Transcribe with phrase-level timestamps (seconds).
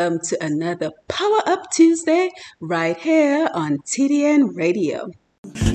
[0.00, 5.10] welcome to another Power Up Tuesday right here on TDN Radio.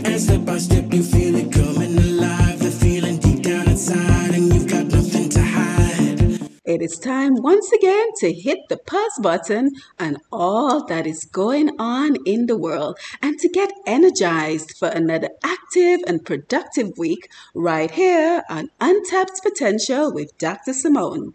[0.03, 2.57] And step by step, you feel it coming alive.
[2.57, 6.49] The feeling deep down inside, and you've got nothing to hide.
[6.65, 11.69] It is time once again to hit the pause button on all that is going
[11.77, 17.91] on in the world and to get energized for another active and productive week right
[17.91, 20.73] here on Untapped Potential with Dr.
[20.73, 21.33] Simone.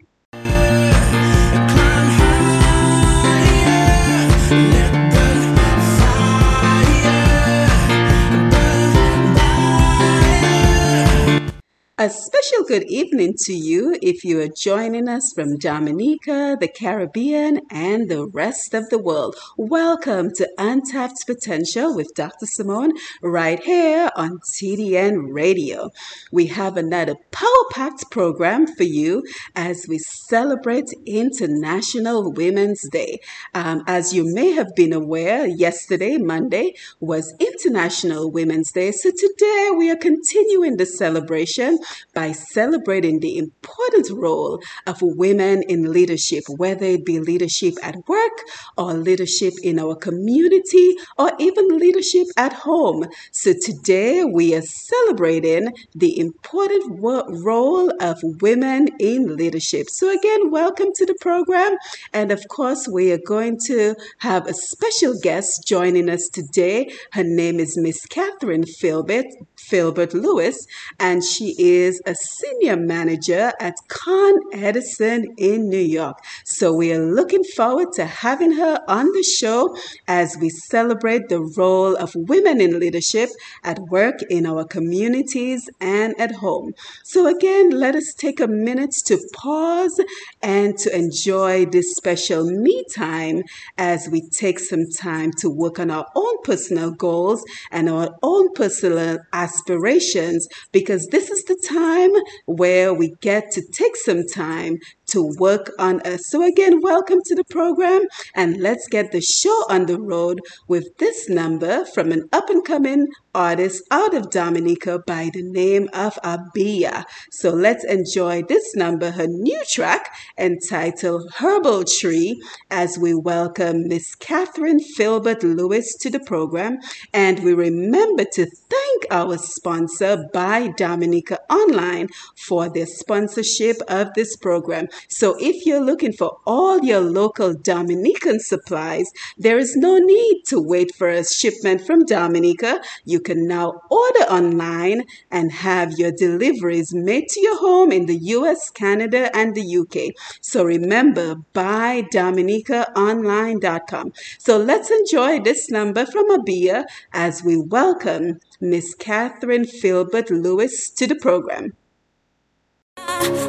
[11.97, 17.59] A special good evening to you if you are joining us from Dominica, the Caribbean,
[17.69, 19.35] and the rest of the world.
[19.55, 22.47] Welcome to Untapped Potential with Dr.
[22.47, 25.91] Simone right here on TDN Radio.
[26.31, 29.23] We have another power packed program for you
[29.55, 33.19] as we celebrate International Women's Day.
[33.53, 38.91] Um, as you may have been aware, yesterday, Monday, was International Women's Day.
[38.91, 41.77] So today we are continuing the celebration
[42.13, 48.37] by celebrating the important role of women in leadership, whether it be leadership at work
[48.77, 53.05] or leadership in our community or even leadership at home.
[53.31, 59.87] So today we are celebrating the important wo- role of women in leadership.
[59.89, 61.77] So again, welcome to the program.
[62.13, 66.91] And of course, we are going to have a special guest joining us today.
[67.13, 69.25] Her name is Miss Catherine Filbert,
[69.57, 70.65] Filbert Lewis,
[70.99, 71.70] and she is
[72.05, 76.17] a senior manager at Con Edison in New York.
[76.43, 79.75] So we are looking forward to having her on the show
[80.07, 83.29] as we celebrate the role of women in leadership
[83.63, 86.73] at work, in our communities, and at home.
[87.03, 89.99] So again, let us take a minute to pause
[90.41, 93.43] and to enjoy this special me time
[93.77, 98.51] as we take some time to work on our own personal goals and our own
[98.53, 102.11] personal aspirations because this is the time
[102.45, 104.77] where we get to take some time
[105.07, 106.27] to work on us.
[106.27, 108.01] So, again, welcome to the program
[108.35, 112.63] and let's get the show on the road with this number from an up and
[112.63, 117.05] coming artist out of Dominica by the name of Abia.
[117.31, 124.15] So, let's enjoy this number, her new track entitled Herbal Tree, as we welcome Miss
[124.15, 126.79] Catherine Filbert Lewis to the program.
[127.13, 134.35] And we remember to thank our sponsor Buy Dominica Online for their sponsorship of this
[134.35, 134.87] program.
[135.07, 140.61] So if you're looking for all your local Dominican supplies, there is no need to
[140.61, 142.81] wait for a shipment from Dominica.
[143.05, 148.17] You can now order online and have your deliveries made to your home in the
[148.17, 150.13] US, Canada, and the UK.
[150.41, 154.13] So remember, buy dominicaonline.com.
[154.39, 161.07] So let's enjoy this number from Abia as we welcome Miss Catherine Filbert Lewis to
[161.07, 161.73] the program.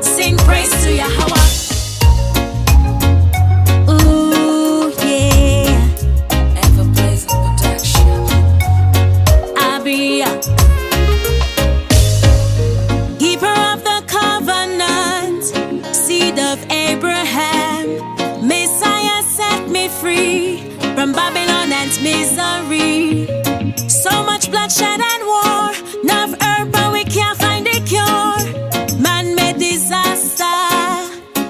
[0.00, 1.71] Sing praise to Yahweh.
[20.12, 20.58] Free
[20.94, 23.26] from Babylon and misery.
[23.88, 25.60] So much bloodshed and war.
[26.02, 28.36] Enough herb, but we can't find a cure.
[29.00, 30.58] Man made disaster.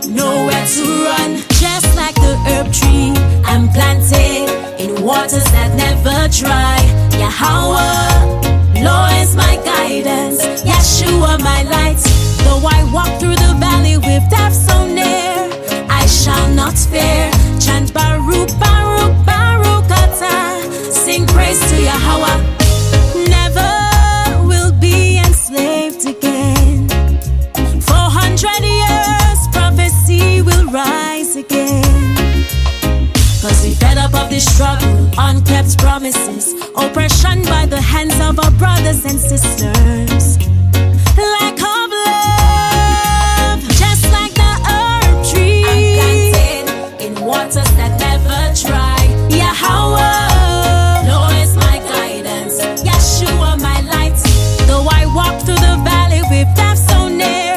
[0.08, 1.30] Nowhere to run.
[1.62, 3.12] Just like the herb tree,
[3.50, 4.48] I'm planted
[4.82, 6.78] in waters that never dry.
[7.22, 10.40] Yahweh, Lord is my guidance.
[10.68, 12.02] Yeshua, my light.
[12.44, 15.34] Though I walk through the valley with death so near,
[16.00, 17.41] I shall not fear
[17.74, 20.36] and Baruch, Baruch, Baruch Ata.
[20.92, 22.38] Sing praise to Yahweh.
[23.36, 23.72] Never
[24.46, 26.88] will be enslaved again.
[27.88, 32.44] Four hundred years, prophecy will rise again.
[33.42, 38.52] Cause we fed up of the struggle, unkept promises, oppression by the hands of our
[38.52, 40.51] brothers and sisters.
[47.32, 49.00] Waters that never dry.
[49.40, 52.60] Yahweh, Lord is my guidance.
[52.88, 54.18] Yeshua, my light.
[54.68, 57.56] Though I walk through the valley with death so near,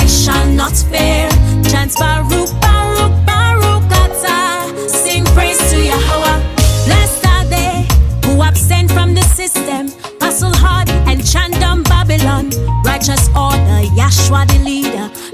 [0.00, 1.26] I shall not fear.
[1.70, 4.88] Chants Baruch, Baruch, Baruch Atah.
[4.88, 6.38] Sing praise to Yahweh.
[6.86, 7.76] Blessed are they
[8.24, 9.82] who abstain from the system.
[10.22, 12.46] Hustle hard and chant down Babylon.
[12.84, 14.79] Righteous order, Yahshua the leader.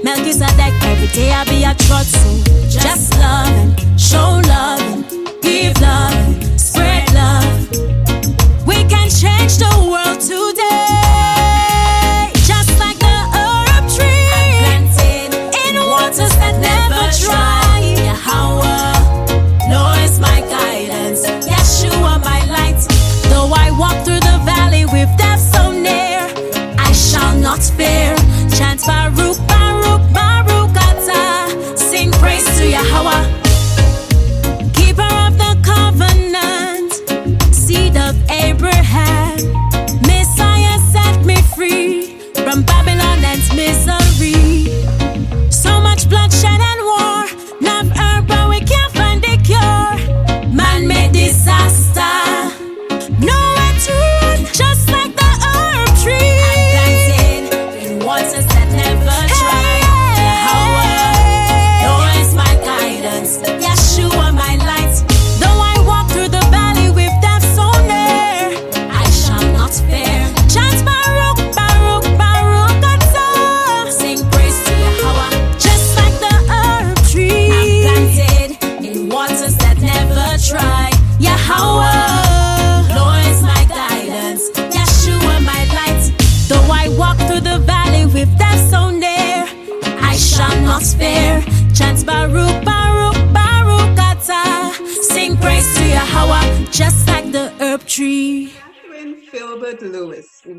[0.07, 2.15] Melchizedek, every day I be a trust.
[2.15, 5.03] So just love and show love and
[5.41, 7.69] give love and spread love.
[8.65, 9.76] We can change the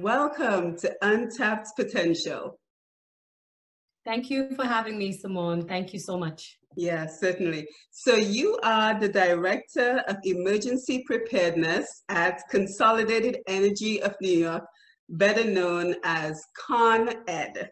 [0.09, 2.59] welcome to Untapped Potential.
[4.07, 5.69] Thank you for having me, Simone.
[5.69, 6.57] Thank you so much.
[6.77, 7.69] Yeah, certainly.
[7.91, 14.65] So you are the Director of Emergency Preparedness at Consolidated Energy of New York,
[15.11, 17.71] better known as Con Ed.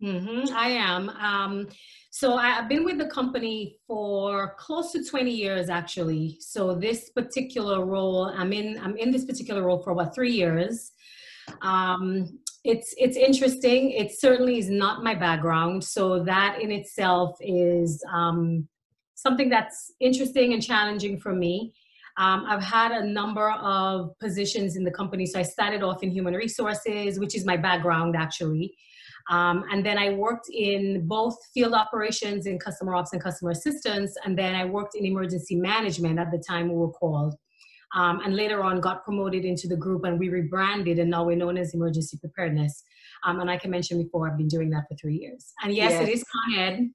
[0.00, 1.10] hmm I am.
[1.10, 1.68] Um,
[2.10, 6.38] so I've been with the company for close to 20 years, actually.
[6.40, 8.80] So this particular role, I'm in.
[8.82, 10.92] I'm in this particular role for about three years.
[11.62, 13.92] Um, it's it's interesting.
[13.92, 18.68] It certainly is not my background, so that in itself is um,
[19.14, 21.72] something that's interesting and challenging for me.
[22.18, 25.26] Um, I've had a number of positions in the company.
[25.26, 28.74] So I started off in human resources, which is my background actually.
[29.28, 34.16] Um, and then I worked in both field operations in customer ops and customer assistance.
[34.24, 37.34] And then I worked in emergency management at the time we were called.
[37.96, 41.36] Um, and later on got promoted into the group and we rebranded and now we're
[41.36, 42.84] known as emergency preparedness.
[43.24, 45.52] Um, and like I mentioned before, I've been doing that for three years.
[45.62, 46.18] And yes, it Yes.
[46.18, 46.90] is Con Ed.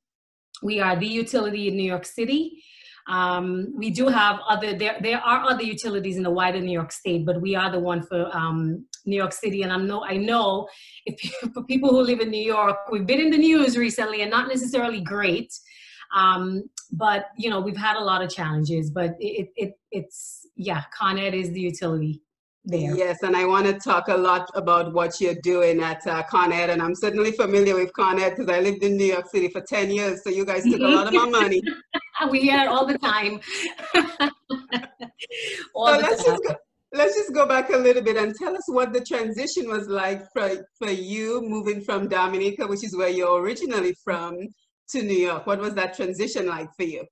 [0.61, 2.63] We are the utility in New York City.
[3.07, 6.91] Um, we do have other there there are other utilities in the wider New York
[6.91, 9.63] State, but we are the one for um, New York City.
[9.63, 10.67] And I know I know
[11.07, 11.19] if
[11.53, 14.47] for people who live in New York, we've been in the news recently and not
[14.47, 15.51] necessarily great.
[16.15, 20.83] Um, but you know we've had a lot of challenges, but it, it it's yeah,
[20.97, 22.21] Con Ed is the utility
[22.63, 22.95] there.
[22.95, 26.53] Yes, and I want to talk a lot about what you're doing at uh, Con
[26.53, 29.49] Ed, and I'm certainly familiar with Con Ed because I lived in New York City
[29.49, 31.61] for 10 years, so you guys took a lot of my money.
[32.29, 33.39] we hear it all the time.
[35.73, 36.33] all so the let's time.
[36.33, 36.55] just go,
[36.93, 40.21] let's just go back a little bit and tell us what the transition was like
[40.31, 44.37] for, for you moving from Dominica, which is where you're originally from,
[44.91, 45.47] to New York.
[45.47, 47.03] What was that transition like for you?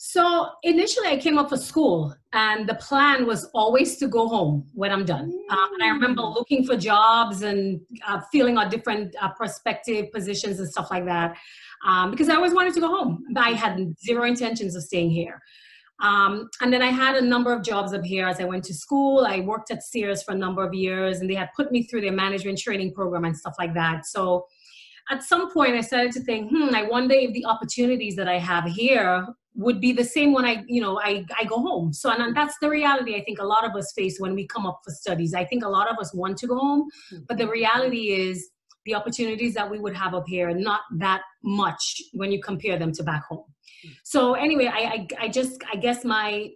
[0.00, 4.64] So initially, I came up for school, and the plan was always to go home
[4.72, 5.24] when I'm done.
[5.50, 10.60] Um, and I remember looking for jobs and uh, feeling on different uh, prospective positions
[10.60, 11.36] and stuff like that,
[11.84, 13.24] um, because I always wanted to go home.
[13.32, 15.42] But I had zero intentions of staying here.
[16.00, 18.74] Um, and then I had a number of jobs up here as I went to
[18.74, 19.26] school.
[19.28, 22.02] I worked at Sears for a number of years, and they had put me through
[22.02, 24.06] their management training program and stuff like that.
[24.06, 24.46] So
[25.10, 28.38] at some point, I started to think, hmm, I wonder if the opportunities that I
[28.38, 29.26] have here
[29.58, 31.92] would be the same when I, you know, I, I go home.
[31.92, 34.64] So, and that's the reality I think a lot of us face when we come
[34.64, 35.34] up for studies.
[35.34, 37.18] I think a lot of us want to go home, hmm.
[37.28, 38.50] but the reality is
[38.86, 42.78] the opportunities that we would have up here are not that much when you compare
[42.78, 43.44] them to back home.
[43.84, 43.90] Hmm.
[44.04, 46.50] So anyway, I, I, I just, I guess my,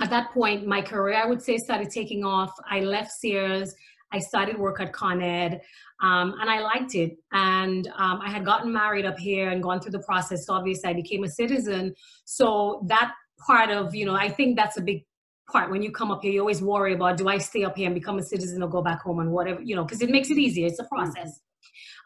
[0.00, 2.52] at that point, my career, I would say, started taking off.
[2.70, 3.74] I left Sears.
[4.12, 5.60] I started work at Con Ed,
[6.00, 7.16] um, and I liked it.
[7.32, 10.46] And um, I had gotten married up here and gone through the process.
[10.46, 11.94] So obviously, I became a citizen.
[12.24, 13.12] So that
[13.46, 15.04] part of, you know, I think that's a big
[15.50, 16.32] part when you come up here.
[16.32, 18.82] You always worry about, do I stay up here and become a citizen or go
[18.82, 20.66] back home and whatever, you know, because it makes it easier.
[20.66, 21.40] It's a process.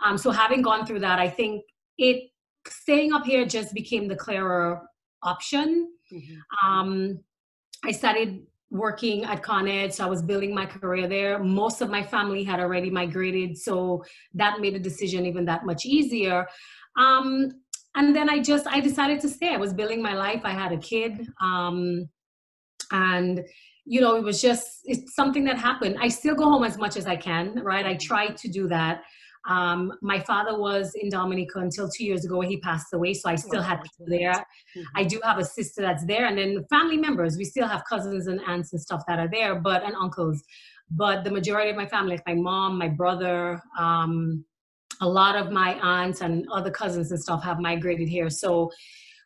[0.04, 1.62] Um, so having gone through that, I think
[1.98, 2.30] it
[2.66, 4.82] staying up here just became the clearer
[5.22, 5.88] option.
[6.12, 6.68] Mm-hmm.
[6.68, 7.20] Um,
[7.84, 11.38] I started working at Con Ed, so I was building my career there.
[11.38, 14.02] Most of my family had already migrated, so
[14.34, 16.46] that made the decision even that much easier.
[16.98, 17.52] Um,
[17.94, 19.54] and then I just I decided to stay.
[19.54, 20.40] I was building my life.
[20.44, 22.08] I had a kid, um,
[22.90, 23.42] and
[23.84, 25.96] you know it was just it's something that happened.
[26.00, 27.84] I still go home as much as I can, right?
[27.84, 29.02] I try to do that.
[29.48, 32.40] Um, my father was in Dominica until two years ago.
[32.40, 34.32] He passed away, so I still had people there.
[34.32, 34.82] Mm-hmm.
[34.94, 37.36] I do have a sister that's there, and then family members.
[37.36, 40.42] We still have cousins and aunts and stuff that are there, but and uncles.
[40.90, 44.44] But the majority of my family, like my mom, my brother, um,
[45.00, 48.30] a lot of my aunts and other cousins and stuff, have migrated here.
[48.30, 48.70] So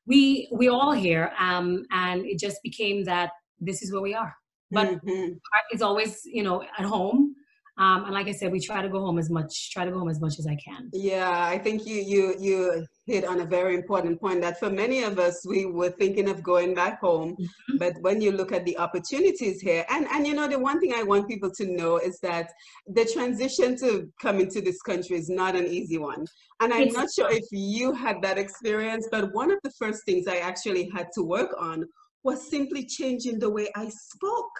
[0.06, 3.30] we we all here, um, and it just became that
[3.61, 4.35] this is where we are.
[4.70, 5.35] But mm-hmm.
[5.70, 7.35] it's always, you know, at home
[7.78, 9.99] um, and like I said, we try to go home as much, try to go
[9.99, 10.88] home as much as I can.
[10.95, 15.02] Yeah, I think you you you hit on a very important point that for many
[15.02, 17.76] of us we were thinking of going back home, mm-hmm.
[17.76, 20.95] but when you look at the opportunities here, and and you know the one thing
[20.95, 22.50] I want people to know is that
[22.87, 26.25] the transition to coming to this country is not an easy one.
[26.61, 30.04] And I'm it's- not sure if you had that experience, but one of the first
[30.06, 31.85] things I actually had to work on
[32.25, 34.56] was simply changing the way I spoke.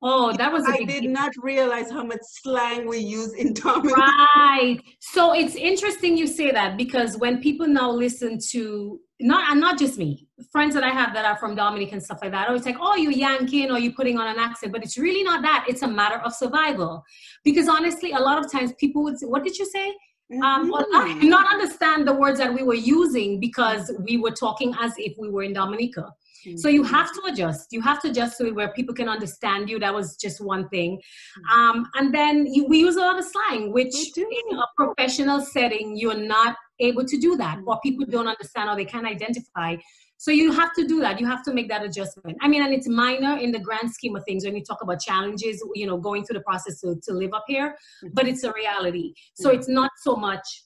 [0.00, 0.64] Oh, that was.
[0.66, 3.94] I did not realize how much slang we use in Dominica.
[3.94, 4.78] Right.
[5.00, 9.76] So it's interesting you say that because when people now listen to not and not
[9.76, 12.64] just me, friends that I have that are from Dominican and stuff like that, always
[12.64, 15.66] like, "Oh, you yanking or you putting on an accent," but it's really not that.
[15.68, 17.02] It's a matter of survival.
[17.42, 19.92] Because honestly, a lot of times people would say, "What did you say?"
[20.30, 20.42] Mm-hmm.
[20.42, 24.74] Um, or not, not understand the words that we were using because we were talking
[24.78, 26.12] as if we were in Dominica.
[26.56, 27.72] So you have to adjust.
[27.72, 29.78] You have to adjust to where people can understand you.
[29.78, 30.96] That was just one thing.
[30.96, 31.60] Mm-hmm.
[31.60, 35.96] Um, and then you, we use a lot of slang, which in a professional setting,
[35.96, 38.12] you're not able to do that, or people mm-hmm.
[38.12, 39.76] don't understand or they can't identify.
[40.20, 41.20] So you have to do that.
[41.20, 42.38] You have to make that adjustment.
[42.40, 45.00] I mean, and it's minor in the grand scheme of things when you talk about
[45.00, 47.76] challenges, you know, going through the process to, to live up here,
[48.12, 48.34] but mm-hmm.
[48.34, 49.14] it's a reality.
[49.34, 50.64] So it's not so much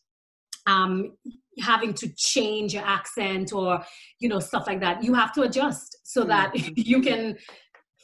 [0.67, 1.13] um,
[1.61, 3.83] having to change your accent or
[4.19, 5.03] you know stuff like that.
[5.03, 7.37] You have to adjust so that you can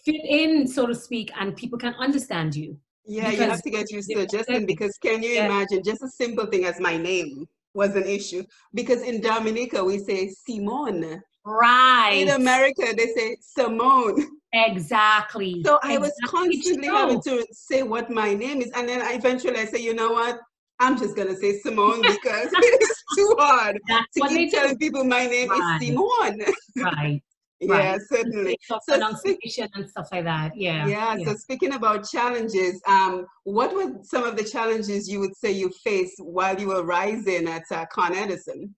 [0.05, 2.79] fit in so to speak and people can understand you.
[3.07, 5.47] Yeah you have to get used to adjusting because can you yeah.
[5.47, 5.83] imagine?
[5.83, 8.45] Just a simple thing as my name was an issue.
[8.75, 11.23] Because in dominica we say simone.
[11.45, 12.19] Right.
[12.21, 14.27] In america they say simone.
[14.53, 15.62] Exactly.
[15.65, 19.65] So i was constantly having to say what my name is and then eventually i
[19.65, 20.38] say you know what
[20.80, 24.78] I'm just gonna say Simone because it's too hard That's to keep telling do.
[24.78, 25.80] people my name right.
[25.80, 26.40] is Simone.
[26.76, 27.23] right.
[27.61, 28.00] Yeah, right.
[28.08, 28.56] certainly.
[28.62, 30.52] So pronunciation and stuff like that.
[30.54, 31.16] Yeah, yeah.
[31.16, 31.25] Yeah.
[31.26, 35.73] So speaking about challenges, um, what were some of the challenges you would say you
[35.82, 38.76] faced while you were rising at uh, Con Edison?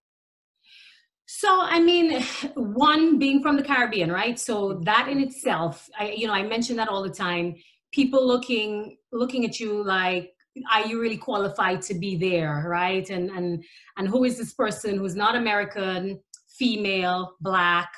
[1.27, 2.23] So, I mean,
[2.55, 4.39] one being from the Caribbean, right?
[4.39, 7.55] So that in itself, I, you know, I mention that all the time.
[7.93, 10.33] People looking looking at you like
[10.71, 13.09] are you really qualified to be there right?
[13.11, 13.65] And and
[13.97, 16.21] and who is this person who's not american
[16.59, 17.91] female black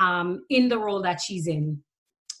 [0.00, 1.82] um, in the role that she's in?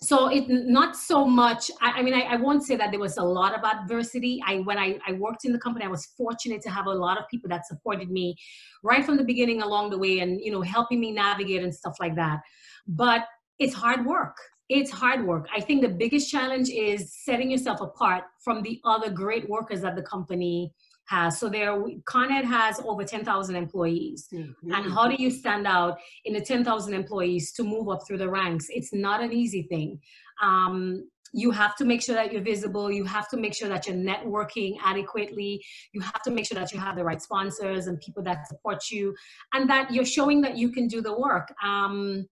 [0.02, 3.16] So it not so much i, I mean I, I, won't say that there was
[3.16, 4.42] a lot of adversity.
[4.46, 7.16] I when I, I worked in the company i was fortunate to have a lot
[7.16, 8.36] of people that supported me
[8.82, 11.96] right from the beginning along the way and you know helping me navigate and stuff
[12.00, 12.40] like that.
[12.86, 13.22] But
[13.58, 14.36] it's hard work
[14.68, 15.46] it's hard work.
[15.54, 19.94] I think the biggest challenge is setting yourself apart from the other great workers that
[19.94, 20.72] the company
[21.06, 21.38] has.
[21.38, 24.26] So there, Con Ed has over 10,000 employees.
[24.32, 24.72] Mm-hmm.
[24.72, 28.30] And how do you stand out in the 10,000 employees to move up through the
[28.30, 28.66] ranks?
[28.70, 30.00] It's not an easy thing.
[30.42, 32.92] Um, you have to make sure that you're visible.
[32.92, 35.62] You have to make sure that you're networking adequately.
[35.92, 38.84] You have to make sure that you have the right sponsors and people that support
[38.90, 39.14] you
[39.52, 41.52] and that you're showing that you can do the work.
[41.62, 42.26] Um,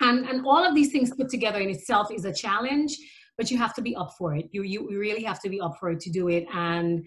[0.00, 2.96] and and all of these things put together in itself is a challenge
[3.36, 5.74] but you have to be up for it you you really have to be up
[5.78, 7.06] for it to do it and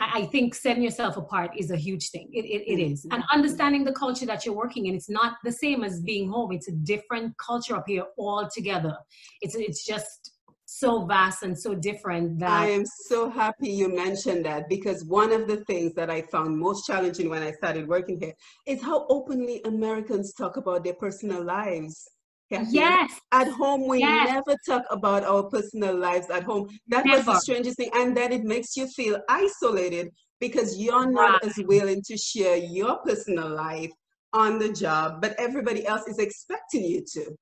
[0.00, 2.30] I, I think setting yourself apart is a huge thing.
[2.32, 3.04] It, it, it is.
[3.04, 3.36] And mm-hmm.
[3.36, 6.52] understanding the culture that you're working in, it's not the same as being home.
[6.52, 8.96] It's a different culture up here altogether.
[9.42, 10.32] It's, it's just
[10.64, 15.32] so vast and so different that I am so happy you mentioned that because one
[15.32, 18.34] of the things that I found most challenging when I started working here
[18.68, 22.08] is how openly Americans talk about their personal lives
[22.50, 22.70] Kathy.
[22.72, 23.12] Yes.
[23.32, 24.28] At home, we Yes.
[24.34, 26.68] never talk about our personal lives at home.
[26.88, 27.90] That was the strangest thing.
[27.94, 32.96] And then it makes you feel isolated because you're not as willing to share your
[32.98, 33.90] personal life
[34.32, 37.36] on the job, but everybody else is expecting you to.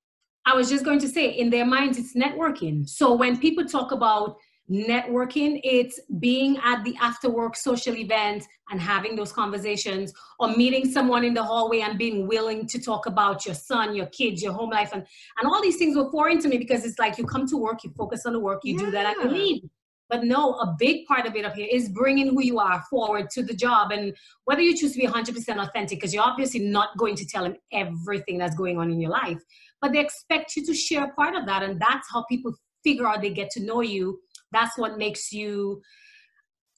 [0.46, 2.88] I was just going to say, in their minds, it's networking.
[2.88, 4.36] So when people talk about
[4.70, 10.90] networking, it's being at the after work social event and having those conversations, or meeting
[10.90, 14.52] someone in the hallway and being willing to talk about your son, your kids, your
[14.52, 15.06] home life, and,
[15.40, 17.82] and all these things were foreign to me because it's like you come to work,
[17.82, 19.42] you focus on the work, you do that, and you Yeah.
[19.42, 19.62] leave.
[20.10, 23.28] But no, a big part of it up here is bringing who you are forward
[23.30, 23.90] to the job.
[23.90, 27.44] And whether you choose to be 100% authentic, because you're obviously not going to tell
[27.44, 29.38] them everything that's going on in your life,
[29.82, 31.62] but they expect you to share part of that.
[31.62, 34.18] And that's how people figure out they get to know you.
[34.52, 35.82] That's what makes you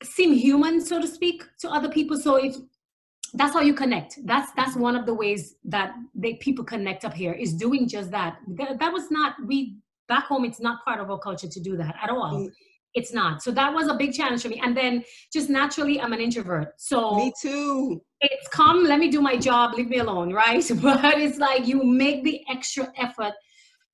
[0.03, 2.17] seem human, so to speak, to other people.
[2.17, 2.57] So if
[3.35, 4.19] that's how you connect.
[4.25, 8.11] That's that's one of the ways that they people connect up here is doing just
[8.11, 8.39] that.
[8.49, 9.77] That, that was not we
[10.09, 10.45] back home.
[10.45, 12.35] It's not part of our culture to do that at all.
[12.35, 12.50] Mm.
[12.95, 13.41] It's not.
[13.41, 14.61] So that was a big challenge for me.
[14.61, 16.73] And then just naturally, I'm an introvert.
[16.77, 18.03] So Me too.
[18.21, 21.83] it's come let me do my job leave me alone right but it's like you
[21.85, 23.33] make the extra effort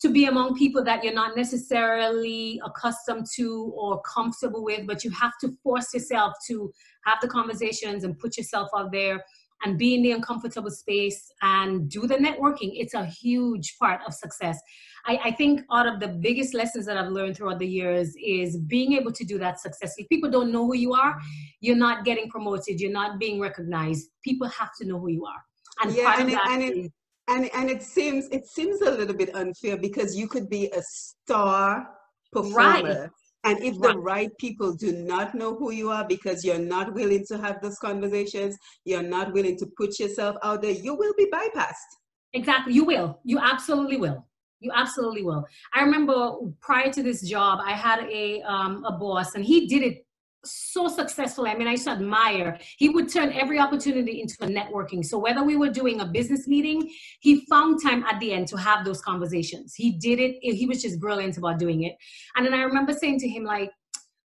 [0.03, 5.11] to be among people that you're not necessarily accustomed to or comfortable with but you
[5.11, 6.71] have to force yourself to
[7.05, 9.23] have the conversations and put yourself out there
[9.65, 12.73] and be in the uncomfortable space and do the networking.
[12.75, 14.61] It's a huge part of success.
[15.07, 18.59] I, I think out of the biggest lessons that i've learned throughout the years is
[18.59, 20.05] being able to do that successfully.
[20.05, 21.17] If people don't know who you are
[21.63, 22.81] you're not getting promoted.
[22.81, 24.11] You're not being recognized.
[24.23, 25.43] People have to know who you are.
[25.83, 26.93] And Yeah, part and of it- that and it-
[27.29, 30.83] And and it seems it seems a little bit unfair because you could be a
[30.83, 31.89] star
[32.33, 32.57] performer.
[32.57, 33.11] right.
[33.45, 37.25] And if the right people do not know who you are because you're not willing
[37.29, 41.27] to have those conversations, you're not willing to put yourself out there, you will be
[41.27, 41.93] bypassed.
[42.33, 44.27] exactly you will you absolutely will
[44.61, 49.35] you absolutely will i remember prior to this job i had a um, a boss
[49.35, 50.06] and he did it
[50.47, 51.47] so successful.
[51.47, 52.59] I mean, I to admire.
[52.79, 55.05] He would turn every opportunity into a networking.
[55.05, 58.57] So whether we were doing a business meeting, he found time at the end to
[58.57, 59.75] have those conversations.
[59.75, 60.37] He did it.
[60.41, 61.97] He was just brilliant about doing it.
[62.35, 63.71] And then I remember saying to him, like,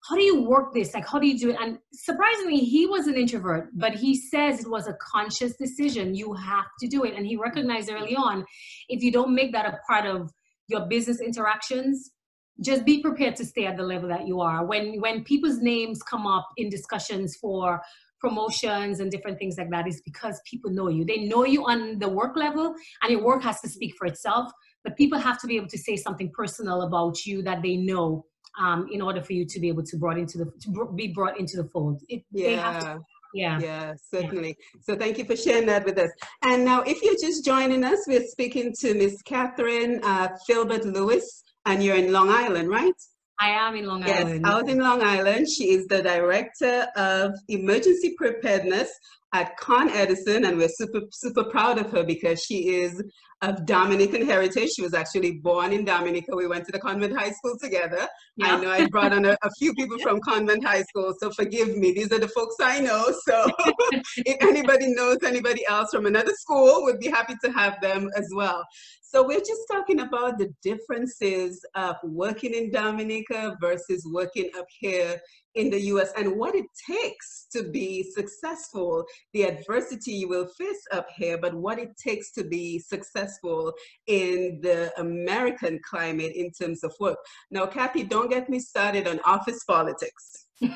[0.08, 0.94] how do you work this?
[0.94, 1.56] Like, how do you do it?
[1.60, 6.14] And surprisingly, he was an introvert, but he says it was a conscious decision.
[6.14, 7.14] You have to do it.
[7.14, 8.46] And he recognized early on,
[8.88, 10.30] if you don't make that a part of
[10.68, 12.10] your business interactions,
[12.62, 14.64] just be prepared to stay at the level that you are.
[14.64, 17.80] When when people's names come up in discussions for
[18.20, 21.04] promotions and different things like that, is because people know you.
[21.04, 24.52] They know you on the work level, and your work has to speak for itself.
[24.84, 28.24] But people have to be able to say something personal about you that they know
[28.58, 31.38] um, in order for you to be able to brought into the to be brought
[31.38, 32.02] into the fold.
[32.08, 33.00] It, They have to,
[33.32, 33.58] Yeah.
[33.60, 33.60] yeah.
[33.60, 34.56] Yeah, certainly.
[34.82, 36.10] So thank you for sharing that with us.
[36.42, 41.44] And now, if you're just joining us, we're speaking to Miss Catherine uh, Filbert Lewis,
[41.66, 42.94] and you're in Long Island, right?
[43.40, 44.44] I am in Long Island.
[44.44, 45.48] Yes, out in Long Island.
[45.48, 48.90] She is the director of emergency preparedness
[49.32, 53.02] at Con Edison, and we're super, super proud of her because she is
[53.42, 54.70] of Dominican heritage.
[54.76, 56.36] She was actually born in Dominica.
[56.36, 58.06] We went to the convent high school together.
[58.42, 61.76] I know I brought on a, a few people from convent high school, so forgive
[61.76, 61.92] me.
[61.92, 63.06] These are the folks I know.
[63.26, 63.50] So
[64.18, 68.28] if anybody knows anybody else from another school, we'd be happy to have them as
[68.34, 68.64] well.
[69.12, 75.20] So we're just talking about the differences of working in Dominica versus working up here
[75.56, 80.84] in the US and what it takes to be successful, the adversity you will face
[80.92, 83.72] up here, but what it takes to be successful
[84.06, 87.18] in the American climate in terms of work.
[87.50, 90.46] Now, Kathy, don't get me started on office politics.
[90.60, 90.70] Did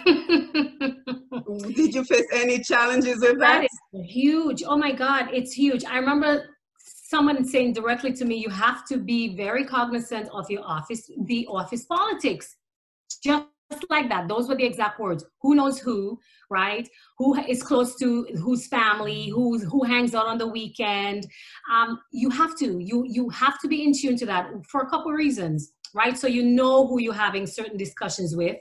[1.94, 3.60] you face any challenges with that?
[3.60, 3.78] That is
[4.10, 4.64] huge.
[4.66, 5.84] Oh my God, it's huge.
[5.84, 6.48] I remember
[7.04, 11.46] someone saying directly to me, you have to be very cognizant of your office, the
[11.50, 12.56] office politics.
[13.22, 13.46] Just
[13.90, 14.26] like that.
[14.26, 15.24] Those were the exact words.
[15.42, 16.18] Who knows who,
[16.50, 16.88] right?
[17.18, 21.26] Who is close to whose family, who's who hangs out on the weekend.
[21.70, 22.78] Um, you have to.
[22.78, 26.16] You you have to be in tune to that for a couple reasons, right?
[26.16, 28.56] So you know who you're having certain discussions with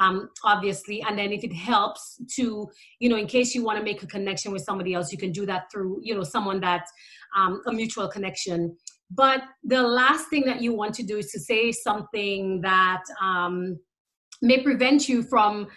[0.00, 1.02] um, obviously.
[1.02, 4.06] And then if it helps to, you know, in case you want to make a
[4.06, 6.84] connection with somebody else, you can do that through, you know, someone that
[7.36, 8.76] um, a mutual connection.
[9.10, 13.78] But the last thing that you want to do is to say something that um,
[14.40, 15.68] may prevent you from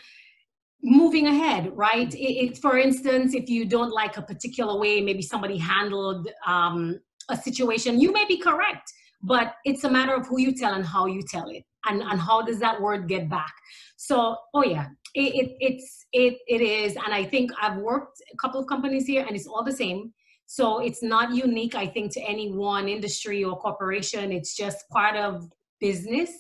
[0.84, 2.14] moving ahead, right?
[2.14, 7.00] It, it, for instance, if you don't like a particular way, maybe somebody handled um,
[7.30, 10.86] a situation, you may be correct, but it's a matter of who you tell and
[10.86, 13.54] how you tell it, and, and how does that word get back.
[13.98, 18.38] So, oh yeah, it, it, it's it it is, and I think I've worked a
[18.38, 20.14] couple of companies here, and it's all the same.
[20.46, 24.32] So it's not unique, I think, to any one industry or corporation.
[24.32, 26.32] It's just part of business.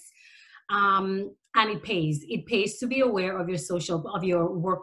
[0.69, 2.25] Um, and it pays.
[2.27, 4.81] It pays to be aware of your social, of your work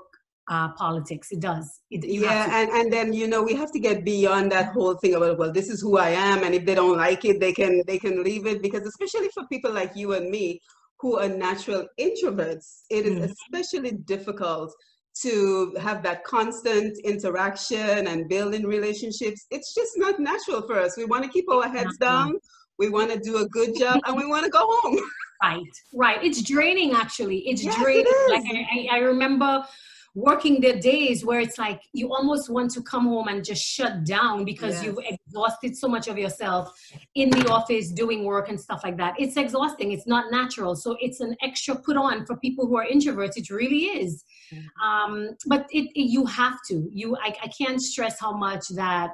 [0.51, 1.29] uh, politics.
[1.31, 1.81] It does.
[1.91, 5.15] It, yeah, and, and then you know we have to get beyond that whole thing
[5.15, 7.83] about well, this is who I am, and if they don't like it, they can
[7.87, 10.61] they can leave it because especially for people like you and me
[10.99, 13.33] who are natural introverts, it is mm.
[13.33, 14.75] especially difficult
[15.23, 19.47] to have that constant interaction and building relationships.
[19.51, 20.97] It's just not natural for us.
[20.97, 22.39] We want to keep our heads down.
[22.79, 24.99] We want to do a good job, and we want to go home.
[25.43, 25.63] Right,
[25.95, 26.23] right.
[26.23, 26.93] It's draining.
[26.93, 28.05] Actually, it's yes, draining.
[28.07, 28.45] It like
[28.93, 29.65] I, I remember
[30.15, 34.05] working the days where it's like you almost want to come home and just shut
[34.05, 34.85] down because yes.
[34.85, 36.73] you've exhausted so much of yourself
[37.15, 39.15] in the office doing work and stuff like that.
[39.19, 39.93] It's exhausting.
[39.93, 40.75] It's not natural.
[40.75, 43.37] So it's an extra put on for people who are introverts.
[43.37, 44.25] It really is.
[44.53, 44.87] Mm-hmm.
[44.87, 46.89] Um, but it, it, you have to.
[46.91, 49.11] You I, I can't stress how much that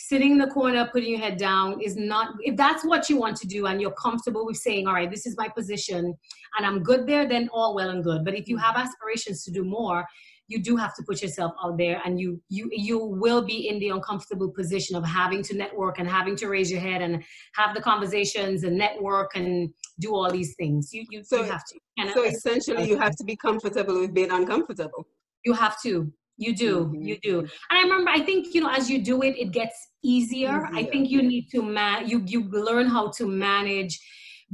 [0.00, 3.36] sitting in the corner putting your head down is not if that's what you want
[3.36, 6.16] to do and you're comfortable with saying all right this is my position
[6.56, 8.86] and i'm good there then all well and good but if you have mm-hmm.
[8.86, 10.06] aspirations to do more
[10.48, 13.78] you do have to put yourself out there and you you you will be in
[13.78, 17.22] the uncomfortable position of having to network and having to raise your head and
[17.54, 20.92] have the conversations and network and do all these things.
[20.92, 21.78] You you, so, you have to.
[21.98, 25.06] And so essentially you have to be comfortable with being uncomfortable.
[25.44, 26.10] You have to.
[26.40, 26.84] You do.
[26.84, 27.02] Mm-hmm.
[27.02, 27.38] you do.
[27.40, 30.78] And i remember i think you know as you do it it gets easier, easier.
[30.80, 33.98] i think you need to man you you learn how to manage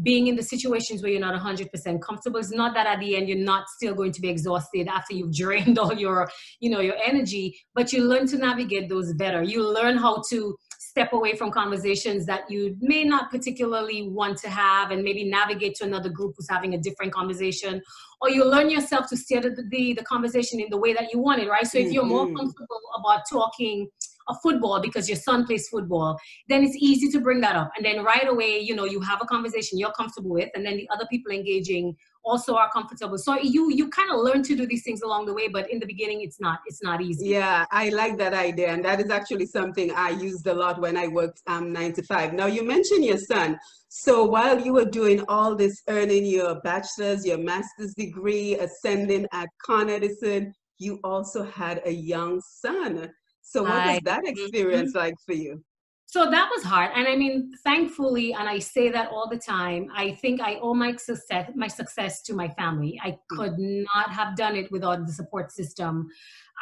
[0.03, 2.41] being in the situations where you're not 100% comfortable.
[2.41, 5.33] It's not that at the end you're not still going to be exhausted after you've
[5.33, 6.29] drained all your
[6.61, 9.43] you know your energy but you learn to navigate those better.
[9.43, 10.57] You learn how to
[10.95, 15.75] step away from conversations that you may not particularly want to have and maybe navigate
[15.75, 17.83] to another group who's having a different conversation
[18.21, 21.19] or you learn yourself to steer the, the, the conversation in the way that you
[21.19, 21.67] want it right?
[21.67, 22.37] So if you're more mm-hmm.
[22.37, 23.89] comfortable about talking
[24.29, 27.71] a football because your son plays football, then it's easy to bring that up.
[27.77, 30.77] And then right away, you know, you have a conversation you're comfortable with, and then
[30.77, 33.19] the other people engaging also are comfortable.
[33.19, 35.79] So you you kind of learn to do these things along the way, but in
[35.79, 37.29] the beginning, it's not it's not easy.
[37.29, 40.97] Yeah, I like that idea, and that is actually something I used a lot when
[40.97, 42.33] I worked um, nine to five.
[42.33, 43.59] Now you mentioned your son.
[43.89, 49.49] So while you were doing all this, earning your bachelor's, your master's degree, ascending at
[49.65, 53.13] Con Edison, you also had a young son.
[53.45, 54.99] So what I, was that experience mm-hmm.
[54.99, 55.63] like for you?
[56.07, 56.93] So that was hard.
[56.95, 60.75] And I mean, thankfully, and I say that all the time, I think I owe
[60.75, 63.01] my success, my success to my family.
[63.03, 63.19] I mm.
[63.31, 66.09] could not have done it without the support system.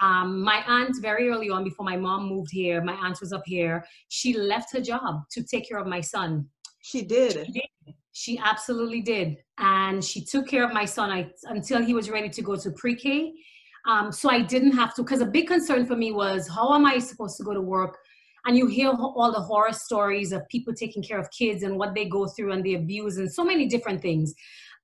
[0.00, 3.42] Um, my aunt, very early on, before my mom moved here, my aunt was up
[3.44, 3.84] here.
[4.08, 6.46] She left her job to take care of my son.
[6.80, 7.32] She did.
[7.46, 7.94] She, did.
[8.12, 9.36] she absolutely did.
[9.58, 12.70] And she took care of my son I, until he was ready to go to
[12.70, 13.34] pre K.
[13.86, 16.86] Um, so I didn't have to, because a big concern for me was how am
[16.86, 17.98] I supposed to go to work?
[18.44, 21.94] And you hear all the horror stories of people taking care of kids and what
[21.94, 24.34] they go through and the abuse and so many different things.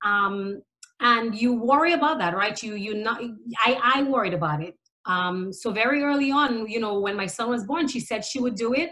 [0.04, 0.62] Um,
[1.00, 2.60] and you worry about that, right?
[2.62, 3.20] You, you not,
[3.58, 4.74] I, I worried about it.
[5.06, 8.40] Um, so very early on, you know, when my son was born, she said she
[8.40, 8.90] would do it.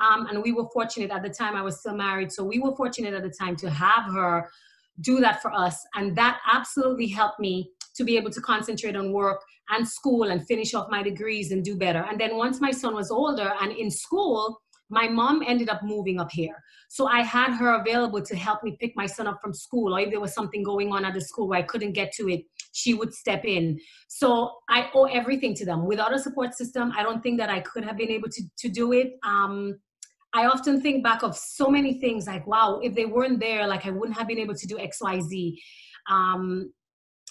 [0.00, 2.32] Um, and we were fortunate at the time, I was still married.
[2.32, 4.48] So we were fortunate at the time to have her
[5.02, 5.76] do that for us.
[5.94, 10.46] And that absolutely helped me to be able to concentrate on work and school and
[10.46, 12.04] finish off my degrees and do better.
[12.08, 16.18] And then once my son was older and in school, my mom ended up moving
[16.20, 16.56] up here.
[16.88, 20.00] So I had her available to help me pick my son up from school, or
[20.00, 22.42] if there was something going on at the school where I couldn't get to it,
[22.72, 23.78] she would step in.
[24.08, 25.86] So I owe everything to them.
[25.86, 28.68] Without a support system, I don't think that I could have been able to, to
[28.68, 29.12] do it.
[29.24, 29.78] Um,
[30.32, 33.86] I often think back of so many things like, wow, if they weren't there, like
[33.86, 35.62] I wouldn't have been able to do X, Y, Z.
[36.10, 36.72] Um,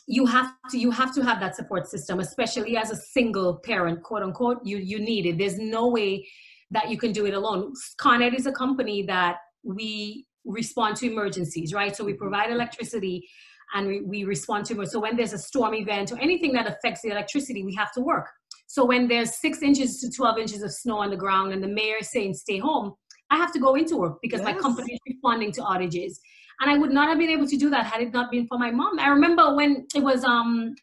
[0.09, 4.01] you have to you have to have that support system especially as a single parent
[4.01, 5.37] quote unquote you you need it.
[5.37, 6.27] There's no way
[6.71, 7.73] that you can do it alone.
[7.97, 11.95] Con ed is a company that we respond to emergencies right?
[11.95, 12.23] So we mm-hmm.
[12.23, 13.29] provide electricity
[13.75, 17.01] and we, we respond to so when there's a storm event or anything that affects
[17.03, 18.27] the electricity we have to work.
[18.65, 21.67] So when there's six inches to 12 inches of snow on the ground and the
[21.67, 22.93] mayor is saying stay home
[23.29, 24.49] i have to go into work because yes.
[24.49, 26.13] my company is responding to outages
[26.59, 28.57] and I would not have been able to do that had it not been for
[28.57, 28.99] my mom.
[28.99, 30.75] I remember when it was um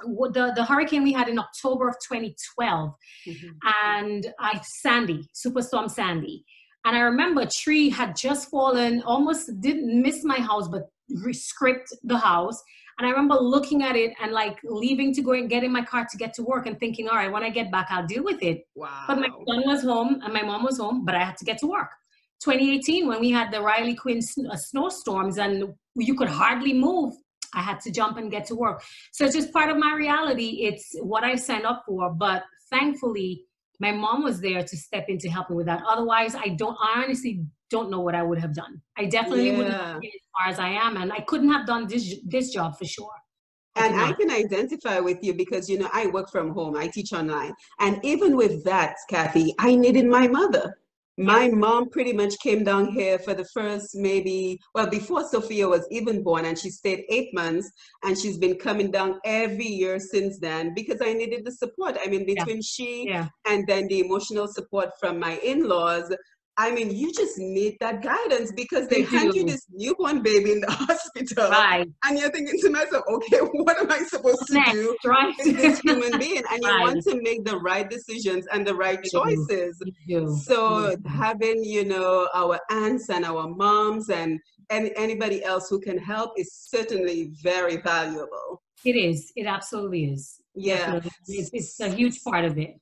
[0.00, 2.90] the the hurricane we had in October of 2012,
[3.26, 3.48] mm-hmm.
[3.94, 6.44] and I Sandy, Superstorm Sandy,
[6.84, 10.88] and I remember a tree had just fallen, almost didn't miss my house, but
[11.32, 12.62] scraped the house.
[12.98, 15.84] And I remember looking at it and like leaving to go and get in my
[15.84, 18.24] car to get to work and thinking, all right, when I get back, I'll deal
[18.24, 18.66] with it.
[18.74, 19.04] Wow.
[19.06, 21.58] But my son was home and my mom was home, but I had to get
[21.58, 21.90] to work.
[22.40, 24.20] 2018 when we had the Riley Quinn
[24.50, 27.14] uh, snowstorms and you could hardly move.
[27.54, 28.82] I had to jump and get to work.
[29.12, 30.60] So it's just part of my reality.
[30.62, 32.10] It's what I signed up for.
[32.10, 33.44] But thankfully,
[33.80, 35.82] my mom was there to step in to help me with that.
[35.88, 36.76] Otherwise, I don't.
[36.82, 38.80] I honestly don't know what I would have done.
[38.96, 39.92] I definitely wouldn't Yeah.
[39.92, 42.76] have been as far as I am, and I couldn't have done this this job
[42.76, 43.12] for sure.
[43.76, 47.12] And I can identify with you because, you know, I work from home, I teach
[47.12, 47.54] online.
[47.78, 50.78] And even with that, Kathy, I needed my mother.
[51.18, 55.84] My mom pretty much came down here for the first maybe, well, before Sophia was
[55.90, 57.68] even born, and she stayed eight months,
[58.04, 61.98] and she's been coming down every year since then because I needed the support.
[62.04, 62.44] I mean, Yeah.
[62.44, 66.14] between she Yeah, and then the emotional support from my in-laws
[66.58, 70.60] i mean you just need that guidance because they hand you this newborn baby in
[70.60, 71.86] the hospital right.
[72.04, 75.34] and you're thinking to myself okay what am i supposed to Next, do right.
[75.44, 79.02] with this human being and you want to make the right decisions and the right
[79.04, 79.80] choices
[80.44, 84.38] so having you know our aunts and our moms and
[84.70, 89.32] any, anybody else who can help is certainly very valuable It is.
[89.34, 90.40] It absolutely is.
[90.54, 91.00] yeah.
[91.26, 92.74] It's, it's a huge part of it.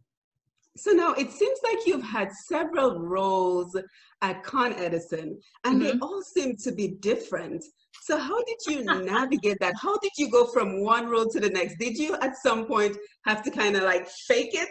[0.77, 3.77] So now it seems like you've had several roles
[4.23, 6.03] at Con Edison, and they Mhm.
[6.03, 7.65] all seem to be different.
[8.03, 9.75] So how did you navigate that?
[9.81, 11.77] How did you go from one role to the next?
[11.79, 14.69] Did you at some point have to kind of like fake it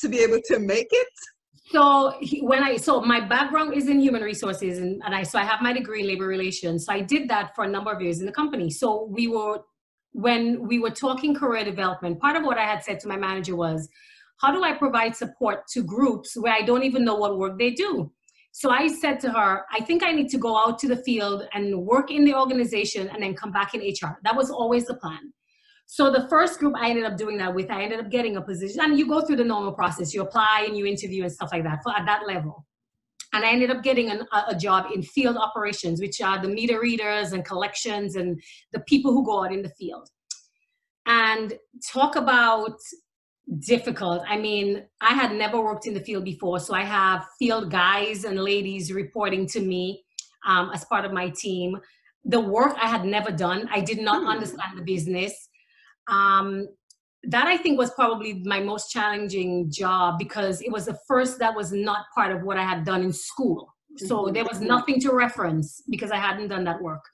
[0.00, 1.08] to be able to make it?
[1.72, 5.38] So he- when I so my background is in human resources and, and I so
[5.38, 6.86] I have my degree in labor relations.
[6.86, 8.70] So I did that for a number of years in the company.
[8.70, 9.60] So we were
[10.12, 13.54] when we were talking career development, part of what I had said to my manager
[13.54, 13.86] was,
[14.38, 17.70] how do I provide support to groups where I don't even know what work they
[17.70, 18.12] do?
[18.52, 21.46] So I said to her, I think I need to go out to the field
[21.52, 24.18] and work in the organization and then come back in HR.
[24.24, 25.32] That was always the plan.
[25.86, 28.42] So the first group I ended up doing that with, I ended up getting a
[28.42, 30.12] position, and you go through the normal process.
[30.12, 32.66] You apply and you interview and stuff like that for, at that level.
[33.32, 36.48] And I ended up getting an, a, a job in field operations, which are the
[36.48, 38.40] meter readers and collections and
[38.72, 40.08] the people who go out in the field.
[41.06, 41.54] And
[41.92, 42.78] talk about
[43.60, 44.22] difficult.
[44.28, 48.24] I mean, I had never worked in the field before, so I have field guys
[48.24, 50.02] and ladies reporting to me
[50.46, 51.76] um, as part of my team.
[52.24, 54.28] The work I had never done, I did not Hmm.
[54.28, 55.48] understand the business.
[56.08, 56.66] Um,
[57.24, 61.54] that I think was probably my most challenging job because it was the first that
[61.54, 63.74] was not part of what I had done in school.
[63.96, 64.34] So Mhm.
[64.34, 67.04] there was nothing to reference because I hadn't done that work.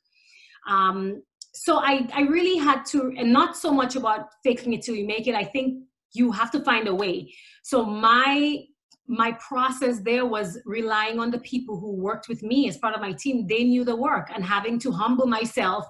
[0.69, 1.23] Um,
[1.55, 5.07] so I, I really had to, and not so much about faking it till you
[5.07, 5.35] make it.
[5.35, 7.33] I think you have to find a way.
[7.63, 8.65] So my
[9.09, 13.01] my process there was relying on the people who worked with me as part of
[13.01, 13.47] my team.
[13.47, 15.85] They knew the work and having to humble myself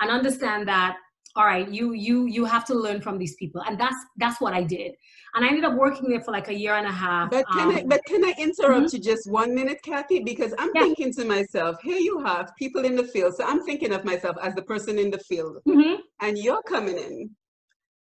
[0.00, 0.96] and understand that
[1.36, 4.54] all right you you you have to learn from these people and that's that's what
[4.54, 4.92] i did
[5.34, 7.70] and i ended up working there for like a year and a half But can
[7.72, 10.20] I Um, but can I interrupt you just one minute, Kathy?
[10.24, 10.84] Because I'm Yeah.
[10.84, 13.34] thinking to myself, here you have people in the field.
[13.36, 15.58] So I'm thinking of myself as the person in the field.
[15.68, 15.98] mhm.
[16.22, 17.14] and you're coming in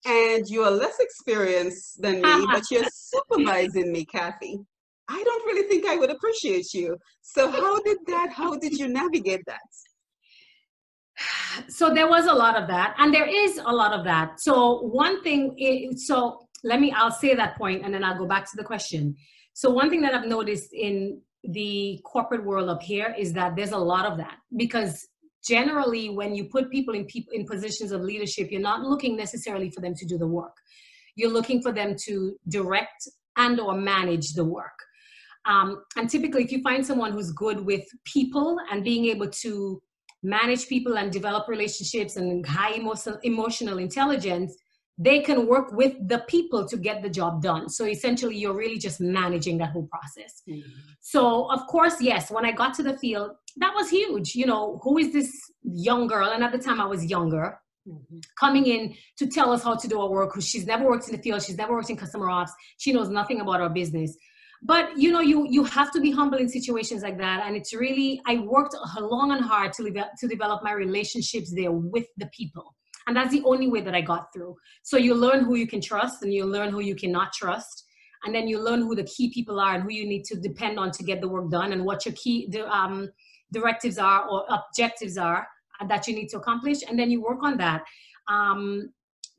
[0.04, 4.58] and you're less experienced than me, but you're supervising me, Kathy.
[5.08, 6.96] I don't really think I would appreciate you.
[7.20, 9.60] So how did that, how did you navigate that?
[11.68, 14.80] so there was a lot of that and there is a lot of that so
[14.80, 18.44] one thing is, so let me i'll say that point and then i'll go back
[18.44, 19.14] to the question
[19.52, 23.72] so one thing that i've noticed in the corporate world up here is that there's
[23.72, 25.08] a lot of that because
[25.44, 29.70] generally when you put people in people in positions of leadership you're not looking necessarily
[29.70, 30.56] for them to do the work.
[31.16, 34.78] You're looking for them to direct and or manage the work.
[35.44, 39.82] Um, and typically if you find someone who's good with people and being able to
[40.22, 44.56] manage people and develop relationships and high emotional emotional intelligence
[44.98, 47.68] they can work with the people to get the job done.
[47.68, 50.42] So essentially you're really just managing that whole process.
[50.48, 50.68] Mm-hmm.
[51.00, 54.34] So of course yes when i got to the field that was huge.
[54.34, 55.30] You know who is this
[55.62, 56.30] young girl?
[56.30, 58.18] And at the time i was younger mm-hmm.
[58.38, 61.16] coming in to tell us how to do our work because she's never worked in
[61.16, 61.42] the field.
[61.42, 62.52] She's never worked in customer ops.
[62.78, 64.16] She knows nothing about our business.
[64.64, 67.44] But you know you you have to be humble in situations like that.
[67.46, 71.72] And it's really i worked long and hard to, develop to develop my relationships there
[71.72, 72.74] with the people
[73.06, 75.80] and that's the only way that i got through so you learn who you can
[75.80, 77.84] trust and you learn who you cannot trust
[78.24, 80.78] and then you learn who the key people are and who you need to depend
[80.78, 83.08] on to get the work done and what your key the, um,
[83.52, 85.46] directives are or objectives are
[85.88, 87.82] that you need to accomplish and then you work on that
[88.28, 88.88] um,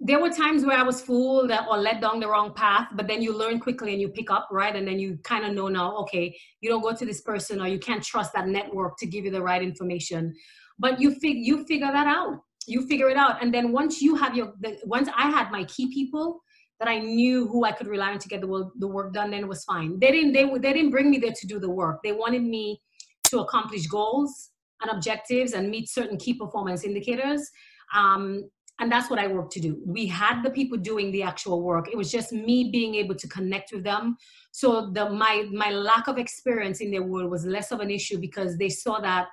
[0.06, 3.22] there were times where I was fooled or led down the wrong path, but then
[3.22, 4.76] you learn quickly and you pick up, right?
[4.76, 7.68] And then you kind of know now, okay, you don't go to this person or
[7.68, 10.36] you can't trust that network to give you the right information.
[10.78, 12.40] But you fig- you figure that out.
[12.68, 13.42] You figure it out.
[13.42, 16.42] And then once you have your, the, once I had my key people
[16.80, 19.32] that I knew who I could rely on to get the work, the work done,
[19.32, 20.00] then it was fine.
[20.00, 22.00] They didn't, they, they didn't bring me there to do the work.
[22.04, 22.82] They wanted me
[23.30, 24.50] to accomplish goals
[24.82, 27.50] and objectives and meet certain key performance indicators.
[27.96, 28.50] Um,
[28.80, 29.82] and that's what I work to do.
[29.86, 31.90] We had the people doing the actual work.
[31.92, 34.18] It was just me being able to connect with them.
[34.52, 38.18] So the my my lack of experience in their world was less of an issue
[38.18, 39.28] because they saw that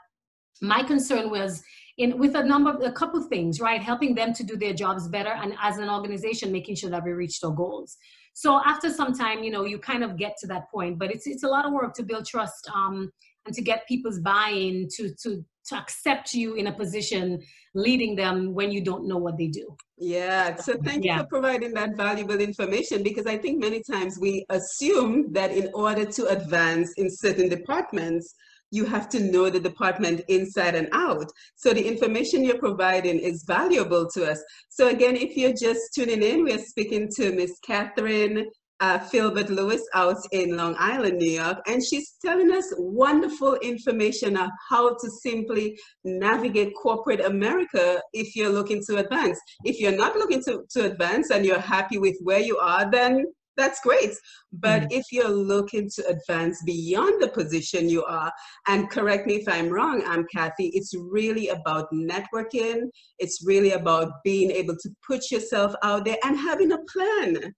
[0.60, 1.62] my concern was
[2.00, 3.82] in with a number of a couple of things, right?
[3.82, 7.12] Helping them to do their jobs better and as an organization making sure that we
[7.12, 7.96] reached our goals.
[8.32, 11.26] So after some time, you know, you kind of get to that point, but it's
[11.26, 13.10] it's a lot of work to build trust um,
[13.46, 17.38] and to get people's buy-in to to to accept you in a position
[17.74, 19.76] leading them when you don't know what they do.
[19.98, 24.44] Yeah, so thank you for providing that valuable information because I think many times we
[24.48, 28.34] assume that in order to advance in certain departments,
[28.70, 31.30] you have to know the department inside and out.
[31.56, 34.42] So the information you're providing is valuable to us.
[34.68, 38.46] So again, if you're just tuning in, we're speaking to Miss Catherine
[38.80, 44.36] uh, Philbert Lewis out in Long Island, New York, and she's telling us wonderful information
[44.36, 49.38] of how to simply navigate corporate America if you're looking to advance.
[49.64, 53.26] If you're not looking to, to advance and you're happy with where you are, then
[53.60, 54.12] that's great.
[54.52, 54.98] But mm-hmm.
[54.98, 58.32] if you're looking to advance beyond the position you are,
[58.66, 62.88] and correct me if I'm wrong, I'm Kathy, it's really about networking.
[63.18, 67.54] It's really about being able to put yourself out there and having a plan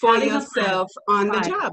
[0.00, 1.42] for yourself on right.
[1.42, 1.72] the job.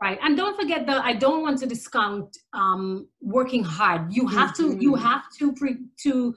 [0.00, 0.18] Right.
[0.22, 4.12] And don't forget that I don't want to discount um, working hard.
[4.12, 4.78] You have mm-hmm.
[4.78, 6.34] to you have to pre- to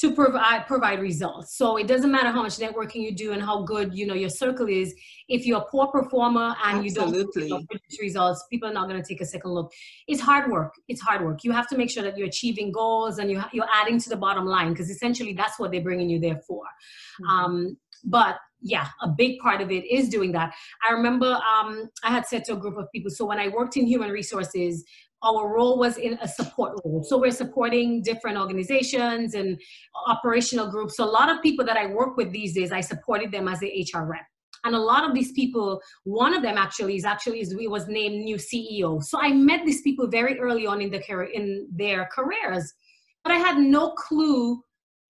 [0.00, 1.56] to provide provide results.
[1.56, 4.30] So it doesn't matter how much networking you do and how good you know your
[4.30, 4.94] circle is.
[5.28, 7.42] If you're a poor performer and Absolutely.
[7.42, 9.70] you don't produce results, people are not going to take a second look.
[10.08, 10.72] It's hard work.
[10.88, 11.44] It's hard work.
[11.44, 14.16] You have to make sure that you're achieving goals and you you're adding to the
[14.16, 16.64] bottom line because essentially that's what they're bringing you there for.
[16.64, 17.26] Mm-hmm.
[17.26, 20.54] Um, but yeah, a big part of it is doing that.
[20.88, 23.76] I remember um, I had said to a group of people, so when I worked
[23.76, 24.84] in human resources,
[25.22, 27.02] our role was in a support role.
[27.02, 29.60] So we're supporting different organizations and
[30.06, 30.96] operational groups.
[30.96, 33.60] So a lot of people that I work with these days, I supported them as
[33.60, 34.24] the HR rep.
[34.64, 38.24] And a lot of these people, one of them actually is actually is, was named
[38.24, 39.02] new CEO.
[39.02, 41.00] So I met these people very early on in the
[41.32, 42.72] in their careers,
[43.24, 44.62] but I had no clue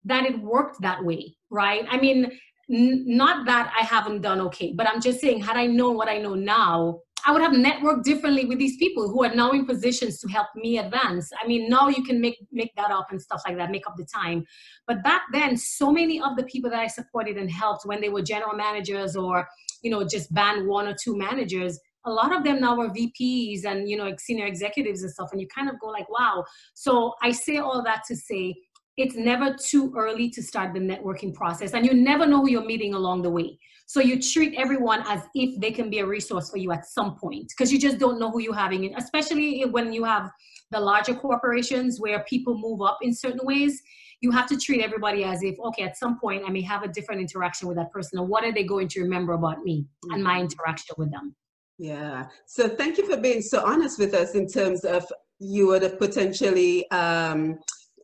[0.06, 1.86] that it worked that way, right?
[1.90, 2.32] I mean,
[2.70, 6.20] not that I haven't done okay, but I'm just saying, had I known what I
[6.20, 10.20] know now, I would have networked differently with these people who are now in positions
[10.20, 11.30] to help me advance.
[11.42, 13.96] I mean, now you can make make that up and stuff like that, make up
[13.98, 14.46] the time.
[14.88, 18.10] But back then, so many of the people that I supported and helped when they
[18.10, 19.48] were general managers or
[19.82, 23.66] you know just band one or two managers, a lot of them now are VPs
[23.66, 25.30] and you know senior executives and stuff.
[25.32, 26.44] And you kind of go like, wow.
[26.74, 28.56] So I say all that to say
[28.98, 32.66] it's never too early to start the networking process and you never know who you're
[32.66, 33.58] meeting along the way
[33.90, 37.16] so you treat everyone as if they can be a resource for you at some
[37.16, 40.30] point because you just don't know who you're having especially when you have
[40.70, 43.82] the larger corporations where people move up in certain ways.
[44.22, 46.88] You have to treat everybody as if okay at some point i may have a
[46.88, 50.24] different interaction with that person and what are they going to remember about me and
[50.24, 50.44] my mm-hmm.
[50.44, 51.36] interaction with them?
[51.80, 52.28] Yeah.
[52.46, 55.06] So thank you for being so honest with us in terms of
[55.40, 57.58] you would have potentially um,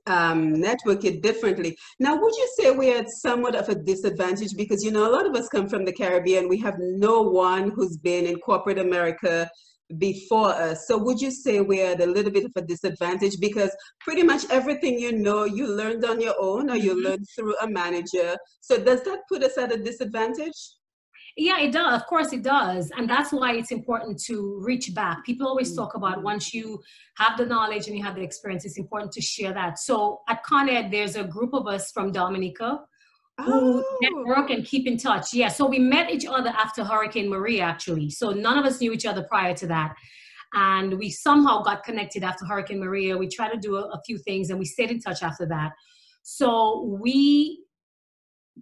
[0.07, 1.77] um, network it differently.
[1.99, 5.25] Now, would you say we're at somewhat of a disadvantage because, you know, a lot
[5.25, 6.47] of us come from the Caribbean.
[6.47, 9.49] We have no one who's been in corporate America
[9.97, 10.87] before us.
[10.87, 14.45] So would you say we're at a little bit of a disadvantage because pretty much
[14.49, 17.05] everything you know, you learned on your own or you mm-hmm.
[17.05, 18.35] learned through a manager.
[18.61, 20.57] So does that put us at a disadvantage?
[21.37, 22.01] Yeah, it does.
[22.01, 22.91] Of course, it does.
[22.97, 25.25] And that's why it's important to reach back.
[25.25, 26.23] People always talk about mm-hmm.
[26.23, 26.81] once you
[27.15, 29.77] have the knowledge and you have the experience, it's important to share that.
[29.77, 32.79] So at Con Ed, there's a group of us from Dominica
[33.41, 33.97] who oh.
[34.01, 35.33] network and keep in touch.
[35.33, 38.09] Yeah, so we met each other after Hurricane Maria, actually.
[38.09, 39.93] So none of us knew each other prior to that.
[40.53, 43.17] And we somehow got connected after Hurricane Maria.
[43.17, 45.73] We tried to do a, a few things and we stayed in touch after that.
[46.23, 47.64] So we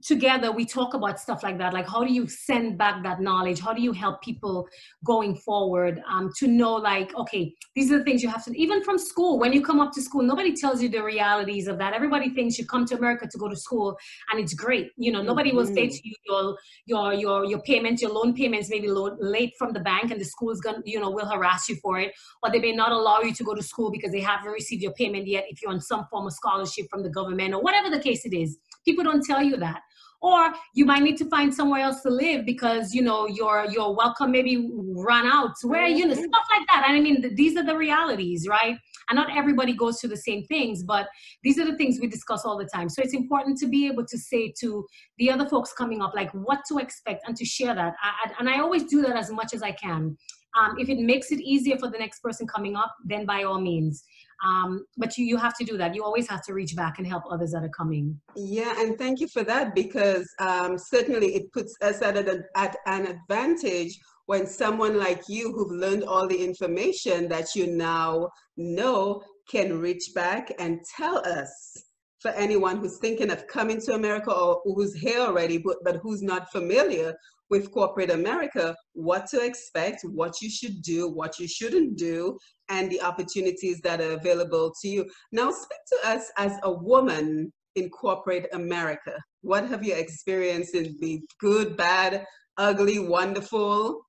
[0.02, 3.60] together we talk about stuff like that like how do you send back that knowledge
[3.60, 4.68] how do you help people
[5.06, 8.84] going forward um, to know like okay these are the things you have to even
[8.84, 11.94] from school when you come up to school nobody tells you the realities of that
[11.94, 13.96] everybody thinks you come to america to go to school
[14.32, 15.58] and it's great you know nobody mm-hmm.
[15.58, 15.90] will say mm-hmm.
[15.90, 19.80] to you your your your your payments your loan payments may be late from the
[19.80, 22.12] bank and the school is to you know will harass you for it
[22.42, 24.94] or they may not allow you to go to school because they haven't received your
[24.94, 28.00] payment yet if you're on some form of scholarship from the government or whatever the
[28.00, 29.82] case it is people don't tell you that.
[30.24, 33.94] Or you might need to find somewhere else to live because you know your your
[33.94, 35.52] welcome maybe run out.
[35.64, 36.06] Where you?
[36.06, 36.24] Know mm-hmm.
[36.24, 36.86] stuff like that.
[36.88, 38.78] And i mean these are the realities right?
[39.10, 41.10] And not everybody goes through the same things but
[41.44, 42.88] these are the things we discuss all the time.
[42.88, 44.86] So it's important to be able to say to
[45.18, 47.94] the other folks coming up like what to expect and to share that.
[48.02, 50.18] I, and i always do that as much as i can.
[50.58, 53.60] Um, if it makes it easier for the next person coming up then by all
[53.60, 54.04] means
[54.46, 55.96] um, but you, you have to do that.
[55.96, 58.20] You always have to reach back and help others that are coming.
[58.36, 62.76] Yeah and thank you for that because um, certainly it puts us at, a, at
[62.86, 69.22] an advantage when someone like you who've learned all the information that you now know
[69.50, 71.84] can reach back and tell us
[72.24, 76.24] for anyone who's thinking of coming to America or who's here already, but, but who's
[76.24, 77.14] not familiar
[77.50, 82.38] with corporate America, what to expect, what you should do, what you shouldn't do,
[82.70, 85.06] and the opportunities that are available to you.
[85.34, 89.16] Now, speak to us as a woman in corporate America.
[89.42, 92.26] What have you experienced in the good, bad,
[92.58, 94.02] ugly, wonderful?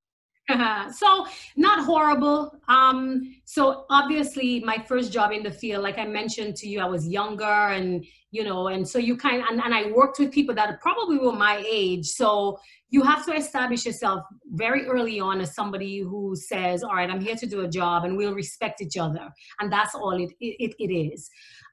[0.92, 1.26] so
[1.57, 2.59] not horrible.
[2.68, 6.84] Um so obviously my first job in the field like i mentioned to you i
[6.84, 10.55] was younger and you know and so you kind and, and i worked with people
[10.55, 12.07] that probably were my age.
[12.07, 12.59] So
[12.90, 14.22] you have to establish yourself
[14.53, 18.05] very early on as somebody who says all right i'm here to do a job
[18.05, 19.28] and we'll respect each other.
[19.61, 21.30] And that's all it it, it is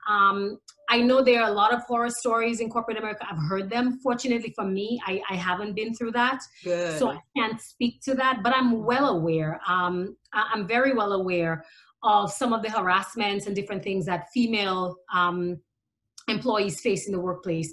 [0.09, 3.25] um, I know there are a lot of horror stories in corporate America.
[3.29, 3.99] I've heard them.
[4.03, 6.41] Fortunately for me, I, I haven't been through that.
[6.63, 6.99] Good.
[6.99, 9.61] So I can't speak to that, but I'm well aware.
[9.67, 11.63] Um, I'm very well aware
[12.03, 15.59] of some of the harassments and different things that female um,
[16.27, 17.71] employees face in the workplace.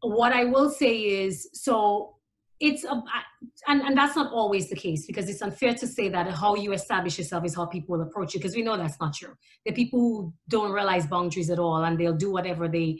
[0.00, 2.15] What I will say is so
[2.58, 3.02] it's a,
[3.68, 6.72] and, and that's not always the case because it's unfair to say that how you
[6.72, 9.34] establish yourself is how people will approach you because we know that's not true.
[9.64, 12.98] The people who don't realize boundaries at all and they'll do whatever they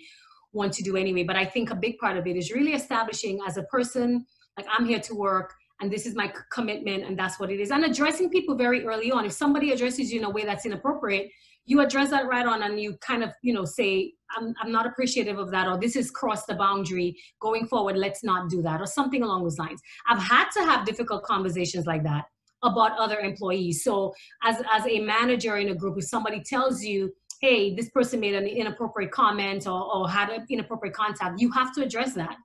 [0.52, 1.24] want to do anyway.
[1.24, 4.24] But i think a big part of it is really establishing as a person
[4.56, 7.70] like i'm here to work and this is my commitment and that's what it is.
[7.70, 9.26] And addressing people very early on.
[9.26, 11.30] If somebody addresses you in a way that's inappropriate
[11.66, 14.86] you address that right on and you kind of you know say I'm, I'm not
[14.86, 17.16] appreciative of that or this is crossed the boundary.
[17.40, 19.80] Going forward let's not do that or something along those lines.
[20.08, 22.24] I've had to have difficult conversations like that
[22.62, 23.84] about other employees.
[23.84, 28.20] So as as a manager in a group if somebody tells you hey this person
[28.20, 32.36] made an inappropriate comment or, or had an inappropriate contact you have to address that.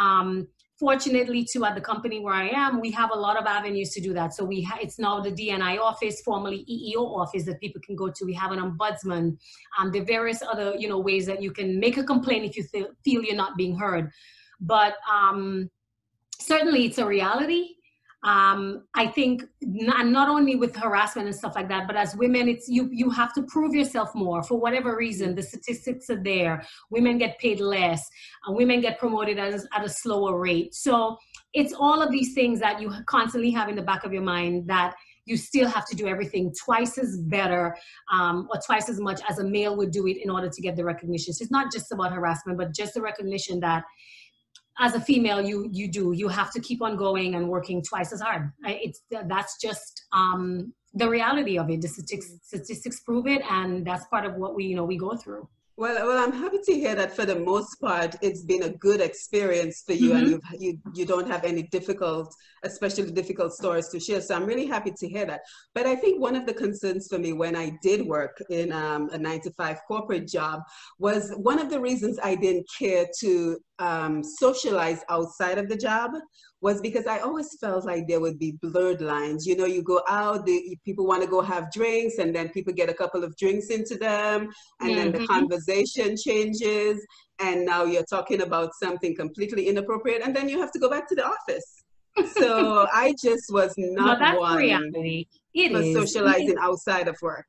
[0.00, 0.48] Um,
[0.82, 4.00] fortunately too at the company where i am we have a lot of avenues to
[4.00, 4.34] do that.
[4.34, 8.08] So we ha- it's now the D&I office formerly EEO office that people can go
[8.10, 8.24] to.
[8.24, 9.36] We have an ombudsman.
[9.78, 12.64] Um, are various other you know ways that you can make a complaint if you
[12.72, 14.10] th- feel you're not being heard.
[14.60, 15.70] But um,
[16.40, 17.62] certainly it's a reality
[18.24, 22.48] um, I think not, not only with harassment and stuff like that, but as women,
[22.48, 25.34] it's you you have to prove yourself more for whatever reason.
[25.34, 26.64] The statistics are there.
[26.90, 28.08] Women get paid less.
[28.48, 30.74] Uh, women get promoted at, at a slower rate.
[30.74, 31.16] So
[31.52, 34.68] it's all of these things that you constantly have in the back of your mind
[34.68, 34.94] that
[35.24, 37.76] you still have to do everything twice as better
[38.12, 40.76] um, or twice as much as a male would do it in order to get
[40.76, 41.32] the recognition.
[41.32, 43.84] So it's not just about harassment, but just the recognition that
[44.78, 48.12] as a female you you do you have to keep on going and working twice
[48.12, 53.42] as hard it's that's just um, the reality of it the statistics, statistics prove it
[53.50, 55.48] and that's part of what we you know we go through
[55.82, 59.00] well, well, I'm happy to hear that for the most part, it's been a good
[59.00, 60.18] experience for you, mm-hmm.
[60.18, 64.20] and you you you don't have any difficult, especially difficult stories to share.
[64.20, 65.40] So I'm really happy to hear that.
[65.74, 69.08] But I think one of the concerns for me when I did work in um,
[69.12, 70.60] a nine to five corporate job
[70.98, 76.12] was one of the reasons I didn't care to um, socialize outside of the job
[76.60, 79.44] was because I always felt like there would be blurred lines.
[79.44, 82.72] You know, you go out, the, people want to go have drinks, and then people
[82.72, 84.48] get a couple of drinks into them,
[84.80, 84.96] and mm-hmm.
[84.96, 85.34] then the mm-hmm.
[85.34, 87.04] conversation changes,
[87.40, 91.08] and now you're talking about something completely inappropriate, and then you have to go back
[91.08, 91.82] to the office.
[92.36, 95.26] so I just was not no, one reality.
[95.54, 95.94] It for is.
[95.94, 97.46] socializing outside of work.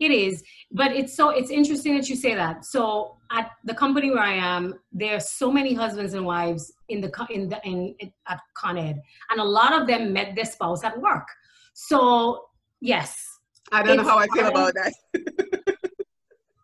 [0.00, 2.64] It is, but it's so it's interesting that you say that.
[2.64, 7.00] So at the company where I am, there are so many husbands and wives in
[7.00, 7.94] the in the in
[8.28, 11.26] at Con Ed, and a lot of them met their spouse at work.
[11.74, 12.44] So
[12.80, 13.16] yes,
[13.72, 14.92] I don't know how I feel about that.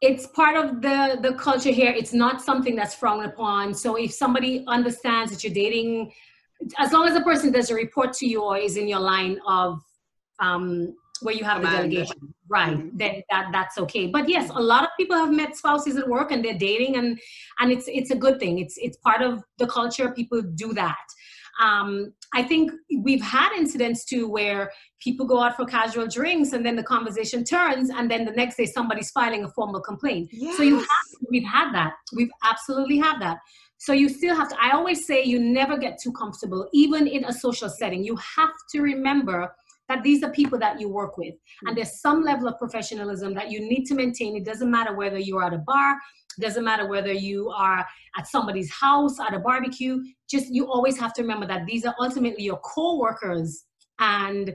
[0.00, 1.90] it's part of the the culture here.
[1.90, 3.74] It's not something that's frowned upon.
[3.74, 6.12] So if somebody understands that you're dating,
[6.78, 9.40] as long as the person does a report to you or is in your line
[9.46, 9.80] of
[10.40, 11.82] um, where you have Amanda.
[11.82, 12.96] the delegation right mm-hmm.
[12.96, 16.32] then that that's okay but yes a lot of people have met spouses at work
[16.32, 17.18] and they're dating and
[17.60, 21.06] and it's it's a good thing it's it's part of the culture people do that
[21.60, 26.64] um, I think we've had incidents too where people go out for casual drinks and
[26.64, 30.30] then the conversation turns and then the next day somebody's filing a formal complaint.
[30.32, 30.56] Yes.
[30.56, 30.88] So you have
[31.30, 31.94] we've had that.
[32.14, 33.38] We've absolutely had that.
[33.78, 37.24] So you still have to I always say you never get too comfortable even in
[37.24, 38.02] a social setting.
[38.02, 39.54] You have to remember
[39.88, 41.34] that these are people that you work with.
[41.62, 41.74] And hmm.
[41.76, 44.36] there's some level of professionalism that you need to maintain.
[44.36, 45.96] It doesn't matter whether you're at a bar,
[46.36, 50.02] it doesn't matter whether you are at somebody's house, at a barbecue.
[50.28, 53.64] Just you always have to remember that these are ultimately your co-workers
[53.98, 54.54] and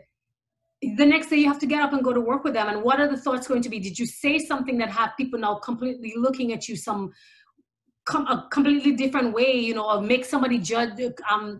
[0.81, 2.81] the next day you have to get up and go to work with them and
[2.81, 5.55] what are the thoughts going to be did you say something that have people now
[5.55, 7.11] completely looking at you some
[8.05, 10.91] com- a completely different way you know or make somebody judge
[11.29, 11.59] um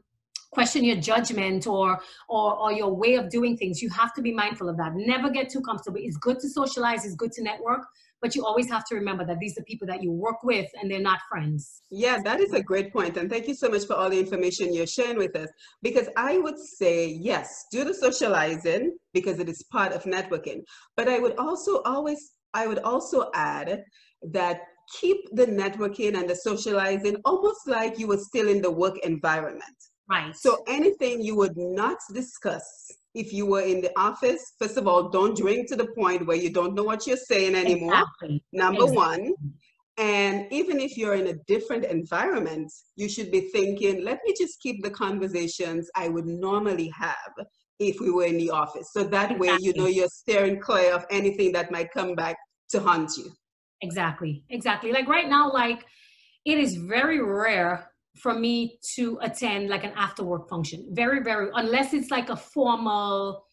[0.51, 3.81] question your judgment or, or or your way of doing things.
[3.81, 4.93] You have to be mindful of that.
[4.95, 5.99] Never get too comfortable.
[6.01, 7.05] It's good to socialize.
[7.05, 7.81] It's good to network.
[8.21, 10.91] But you always have to remember that these are people that you work with and
[10.91, 11.81] they're not friends.
[11.89, 13.15] Yeah that is a great point.
[13.17, 15.49] And thank you so much for all the information you're sharing with us.
[15.81, 20.63] Because i would say yes do the socializing because it is part of networking.
[20.97, 23.83] But i would also always i would also add
[24.21, 24.61] that
[24.99, 29.79] keep the networking and the socializing almost like you were still in the work environment
[30.09, 30.35] Right.
[30.35, 32.63] So anything you would not discuss
[33.13, 36.37] if you were in the office, first of all, don't drink to the point where
[36.37, 37.93] you don't know what you're saying anymore.
[37.93, 38.43] Exactly.
[38.51, 38.97] Number Exactly.
[38.97, 39.33] one.
[39.97, 44.61] And even if you're in a different environment, you should be thinking, let me just
[44.61, 47.33] keep the conversations I would normally have
[47.79, 48.89] if we were in the office.
[48.93, 49.95] So that way, you know, Exactly.
[49.95, 52.37] you're steering clear of anything that might come back
[52.69, 53.31] to haunt you.
[53.81, 54.43] Exactly.
[54.49, 54.91] Exactly.
[54.91, 55.85] Like right now, like
[56.45, 57.88] it is very rare
[58.21, 60.87] for me to attend like an after work function.
[60.91, 63.45] Very, very unless it's like a formal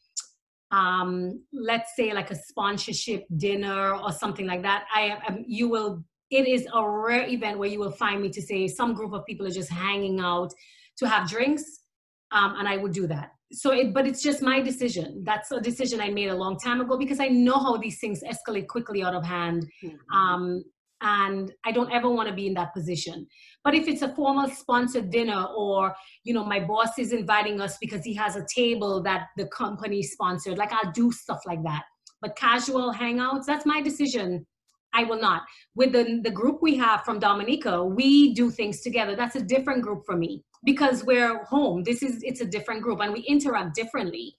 [0.72, 6.02] um let's say like a sponsorship dinner or something like that i am you will
[6.30, 9.24] it is a rare event where you will find me to say some group of
[9.26, 10.52] people are just hanging out
[10.98, 11.62] to have drinks
[12.32, 13.30] um, and i would do that.
[13.52, 15.22] So it but it's just my decision.
[15.24, 18.20] That's a decision i made a long time ago because i know how these things
[18.24, 19.64] escalate quickly out of hand.
[20.12, 20.64] Um,
[21.02, 23.26] and i don't ever want to be in that position.
[23.64, 25.94] But if it's a formal sponsored dinner or
[26.24, 30.02] you know my boss is inviting us because he has a table that the company
[30.02, 31.82] sponsored like i'll do stuff like that.
[32.22, 34.46] But casual hangouts that's my decision.
[34.94, 35.42] I will not.
[35.74, 39.14] With the, the group we have from dominica we do things together.
[39.14, 41.82] That's a different group for me because we're home.
[41.82, 44.34] This is it's a different group and we interact differently.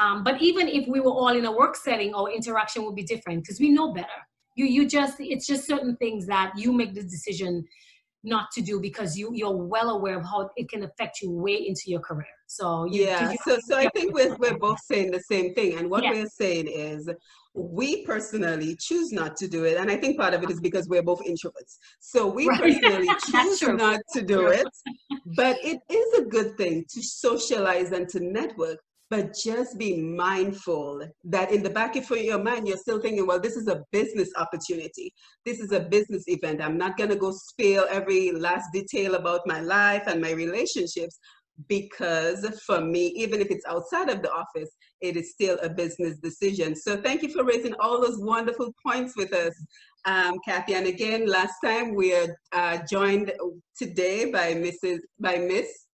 [0.00, 3.04] Um, but even if we were all in a work setting our interaction would be
[3.04, 4.20] different because we know better
[4.60, 7.64] you you just it's just certain things that you make the decision
[8.22, 11.56] not to do because you you're well aware of how it can affect you way
[11.70, 12.34] into your career.
[12.46, 15.70] So you, yeah you- so so i think we're, we're both saying the same thing.
[15.78, 17.08] And what we're saying is
[17.54, 19.76] we personally choose not to do it.
[19.80, 21.74] And i think part of it is because we're both introverts.
[22.12, 22.60] So we Right.
[22.66, 24.68] personally choose not to do it.
[25.42, 28.78] But it is a good thing to socialize and to network
[29.10, 33.40] but just be mindful that in the back of your mind you're still thinking well
[33.40, 35.12] this is a business opportunity
[35.44, 39.40] this is a business event i'm not going to go spill every last detail about
[39.46, 41.18] my life and my relationships
[41.68, 46.18] because for me, even if it's outside of the office, it is still a business
[46.18, 46.74] decision.
[46.74, 49.52] So thank you for raising all those wonderful points with us,
[50.04, 50.74] um, Kathy.
[50.74, 53.32] And again, last time we are uh, joined
[53.76, 55.00] today by Mrs.
[55.18, 55.86] by Miss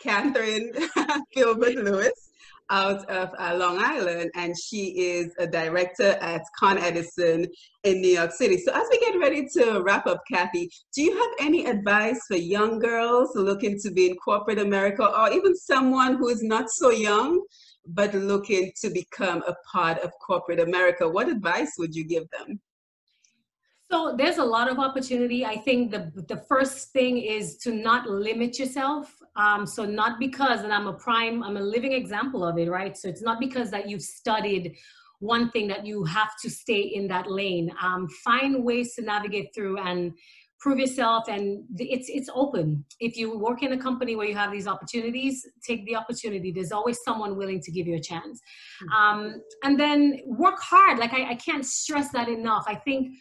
[0.00, 0.72] Catherine
[1.32, 2.27] Gilbert Lewis
[2.70, 7.46] out of uh, Long Island, and she is a director at Con Edison
[7.84, 8.58] in New York City.
[8.58, 12.36] So, as we get ready to wrap up, Kathy, do you have any advice for
[12.36, 16.90] young girls looking to be in corporate America, or even someone who is not so
[16.90, 17.42] young
[17.90, 21.08] but looking to become a part of corporate America?
[21.08, 22.60] What advice would you give them?
[23.90, 25.46] So there's a lot of opportunity.
[25.46, 29.14] I think the the first thing is to not limit yourself.
[29.36, 32.96] Um, so not because, and I'm a prime, I'm a living example of it, right?
[32.96, 34.74] So it's not because that you've studied
[35.20, 37.72] one thing that you have to stay in that lane.
[37.82, 40.12] Um, find ways to navigate through and
[40.60, 42.84] prove yourself, and it's it's open.
[43.00, 46.52] If you work in a company where you have these opportunities, take the opportunity.
[46.52, 48.40] There's always someone willing to give you a chance,
[48.94, 50.98] um, and then work hard.
[50.98, 52.64] Like I, I can't stress that enough.
[52.66, 53.14] I think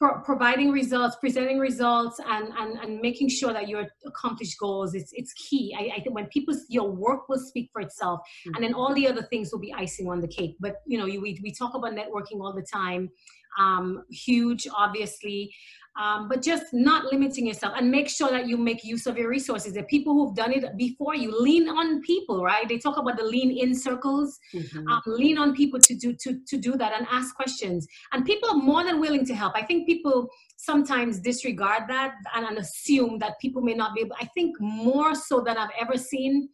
[0.00, 4.94] pro- providing results, presenting results, and, and and making sure that you accomplish goals.
[4.94, 5.76] It's it's key.
[5.78, 8.20] I, I think when people your work will speak for itself,
[8.54, 10.56] and then all the other things will be icing on the cake.
[10.58, 13.10] But you know, you, we we talk about networking all the time.
[13.58, 15.52] Um, huge, obviously.
[16.00, 19.28] Um, but just not limiting yourself and make sure that you make use of your
[19.28, 19.74] resources.
[19.74, 22.66] The people who've done it before you lean on people, right?
[22.66, 26.56] They talk about the lean in circles um, lean on people to do to, to
[26.56, 29.86] do that and ask questions and people are more than willing to help i think
[29.86, 34.54] people sometimes disregard that and, and assume that people may not be able i think
[34.60, 36.48] more so than i've ever seen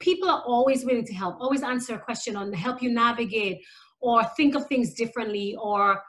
[0.00, 3.58] people are always willing to help always answer a question on help you navigate
[4.00, 6.00] or think of things differently or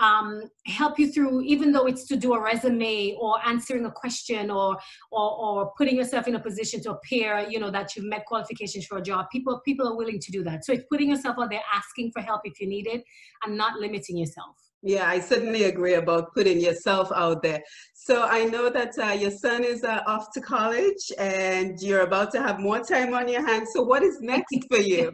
[0.00, 4.50] um, help you through even though it's to do a resume or answering a question
[4.50, 4.76] or,
[5.12, 8.86] or or putting yourself in a position to appear you know that you've met qualifications
[8.86, 11.50] for a job people people are willing to do that so it's putting yourself out
[11.50, 13.04] there asking for help if you need it
[13.44, 17.60] and not limiting yourself Yeah, I certainly agree about putting yourself out there.
[17.92, 22.32] So I know that uh, your son is uh, off to college and you're about
[22.32, 23.68] to have more time on your hands.
[23.74, 25.12] So what is next for you?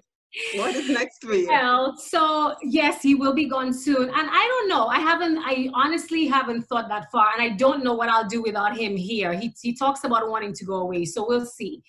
[0.55, 1.49] What is next for you?
[1.49, 4.05] Well, so yes, he will be gone soon.
[4.05, 4.87] And I don't know.
[4.87, 7.29] I haven't, I honestly haven't thought that far.
[7.37, 9.33] And I don't know what I'll do without him here.
[9.33, 11.05] He, he talks about wanting to go away.
[11.05, 11.83] So we'll see.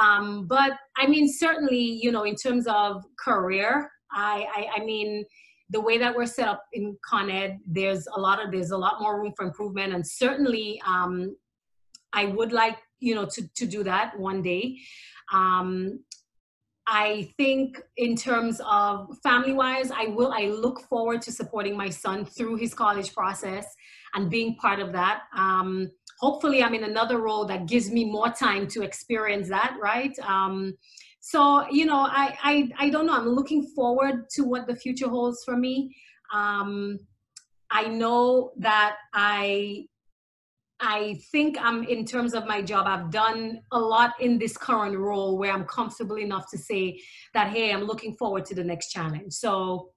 [0.00, 5.24] Um, but I mean, certainly, you know, in terms of career, I, I, I mean,
[5.70, 8.78] the way that we're set up in Con Ed, there's a lot of there's a
[8.78, 11.36] lot more room for improvement, and certainly, um,
[12.12, 14.78] I would like you know to to do that one day.
[15.32, 16.04] Um,
[16.88, 21.88] I think in terms of family wise, I will, I look forward to supporting my
[21.88, 23.66] son through his college process
[24.14, 25.22] and being part of that.
[25.36, 30.16] Um, hopefully I'm in another role that gives me more time to experience that, right?
[30.20, 30.74] Um,
[31.20, 35.08] so, you know, I, I, I don't know, I'm looking forward to what the future
[35.08, 35.92] holds for me.
[36.32, 37.00] Um,
[37.68, 39.86] I know that I
[40.80, 44.96] I think I'm in terms of my job, I've done a lot in this current
[44.96, 47.00] role where I'm comfortable enough to say
[47.32, 49.32] that, hey, I'm looking forward to the next challenge.
[49.32, 49.92] So,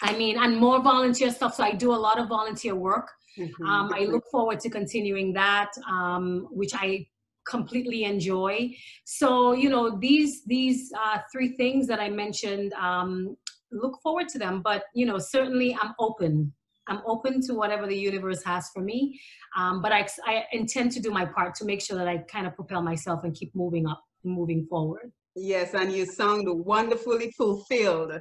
[0.00, 1.54] I mean, and more volunteer stuff.
[1.54, 3.10] So I do a lot of volunteer work.
[3.38, 3.66] Mm-hmm.
[3.66, 7.06] Um, I look forward to continuing that, um, which I
[7.46, 8.74] completely enjoy.
[9.04, 13.36] So, you know, these these uh, three things that I mentioned, um,
[13.70, 14.62] look forward to them.
[14.62, 16.52] But you know, certainly I'm open
[16.88, 19.20] I'm open to whatever the universe has for me.
[19.56, 22.46] Um, but I, I intend to do my part to make sure that I kind
[22.46, 25.12] of propel myself and keep moving up and moving forward.
[25.34, 28.12] Yes, and you sound wonderfully fulfilled.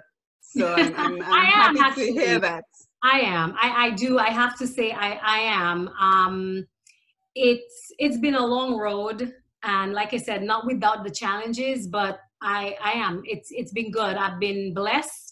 [0.41, 2.13] So I'm, I'm, I'm happy actually.
[2.13, 2.63] to hear that.
[3.03, 3.55] I am.
[3.61, 4.19] I, I do.
[4.19, 5.89] I have to say I, I am.
[5.99, 6.67] Um,
[7.35, 12.19] it's it's been a long road and like I said, not without the challenges, but
[12.41, 13.21] I I am.
[13.25, 14.15] It's it's been good.
[14.15, 15.26] I've been blessed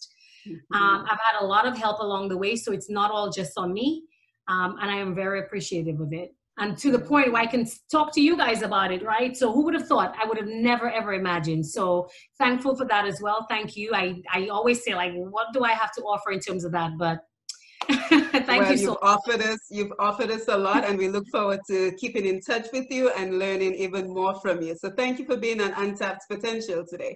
[0.47, 0.75] Mm-hmm.
[0.75, 3.57] Um, I've had a lot of help along the way, so it's not all just
[3.57, 4.03] on me.
[4.47, 6.35] Um, and I am very appreciative of it.
[6.57, 9.35] And to the point where I can talk to you guys about it, right?
[9.35, 10.15] So who would have thought?
[10.21, 11.65] I would have never ever imagined.
[11.65, 13.45] So thankful for that as well.
[13.49, 13.91] Thank you.
[13.93, 16.91] I, I always say like, what do I have to offer in terms of that?
[16.97, 17.19] But
[17.89, 21.27] thank well, you so you've offered us you've offered us a lot and we look
[21.27, 25.19] forward to keeping in touch with you and learning even more from you so thank
[25.19, 27.15] you for being on untapped potential today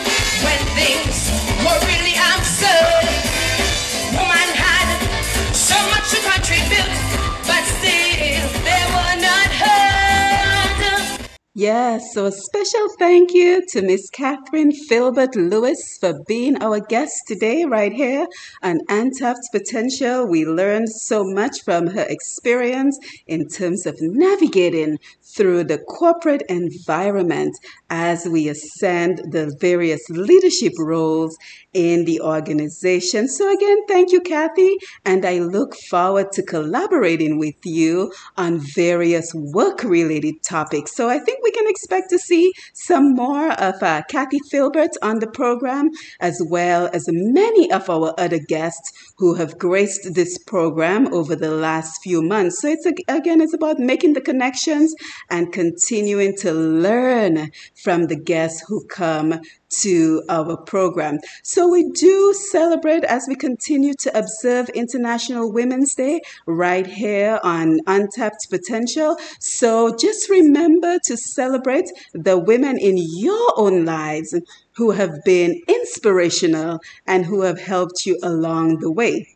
[11.53, 17.23] Yes, so a special thank you to Miss Catherine Filbert Lewis for being our guest
[17.27, 18.25] today, right here
[18.63, 20.25] on Untapped Potential.
[20.25, 22.97] We learned so much from her experience
[23.27, 24.97] in terms of navigating
[25.35, 27.55] through the corporate environment
[27.89, 31.37] as we ascend the various leadership roles
[31.73, 33.27] in the organization.
[33.27, 34.75] So, again, thank you, Kathy,
[35.05, 40.95] and I look forward to collaborating with you on various work related topics.
[40.95, 45.19] So, I think we can expect to see some more of uh, Kathy Filbert on
[45.19, 51.13] the program, as well as many of our other guests who have graced this program
[51.13, 52.61] over the last few months.
[52.61, 54.93] So, it's again, it's about making the connections
[55.31, 57.49] and continuing to learn
[57.81, 59.39] from the guests who come
[59.81, 61.17] to our program.
[61.43, 67.79] So we do celebrate as we continue to observe International Women's Day right here on
[67.87, 69.17] Untapped Potential.
[69.39, 74.35] So just remember to celebrate the women in your own lives
[74.75, 79.30] who have been inspirational and who have helped you along the way.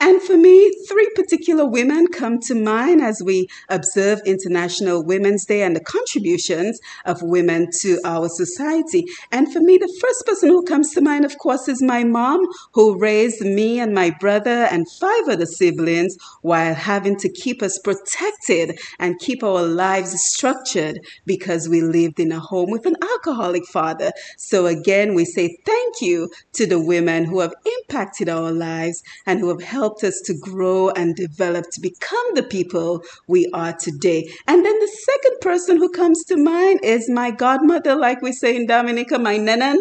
[0.00, 5.62] And for me, three particular women come to mind as we observe International Women's Day
[5.62, 9.04] and the contributions of women to our society.
[9.30, 12.46] And for me, the first person who comes to mind, of course, is my mom,
[12.72, 17.78] who raised me and my brother and five other siblings while having to keep us
[17.78, 23.66] protected and keep our lives structured because we lived in a home with an alcoholic
[23.66, 24.12] father.
[24.36, 29.40] So again, we say thank you to the women who have impacted our lives and
[29.40, 34.28] who have helped us to grow and develop to become the people we are today.
[34.46, 38.56] And then the second person who comes to mind is my godmother, like we say
[38.56, 39.76] in Dominica, my nanan,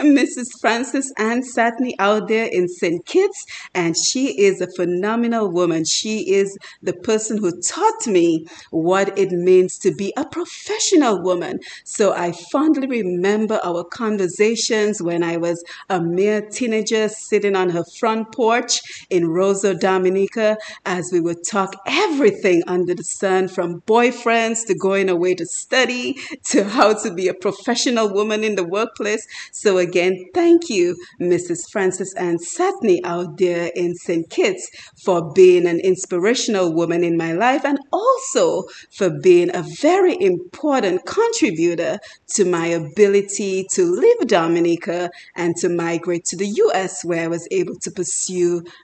[0.00, 0.48] Mrs.
[0.60, 3.04] Frances Ann Satney out there in St.
[3.06, 3.46] Kitts.
[3.74, 5.84] And she is a phenomenal woman.
[5.84, 11.60] She is the person who taught me what it means to be a professional woman.
[11.84, 17.84] So I fondly remember our conversations when I was a mere teenager sitting on her
[17.98, 18.80] front porch
[19.10, 25.08] in Roseau, Dominica, as we would talk everything under the sun from boyfriends to going
[25.08, 26.16] away to study
[26.46, 29.26] to how to be a professional woman in the workplace.
[29.52, 31.70] So, again, thank you, Mrs.
[31.70, 34.28] Frances Ann Satney out there in St.
[34.30, 34.68] Kitts,
[35.04, 41.04] for being an inspirational woman in my life and also for being a very important
[41.04, 41.98] contributor
[42.34, 47.46] to my ability to leave Dominica and to migrate to the US, where I was
[47.50, 48.21] able to pursue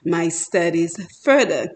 [0.05, 1.69] my studies further.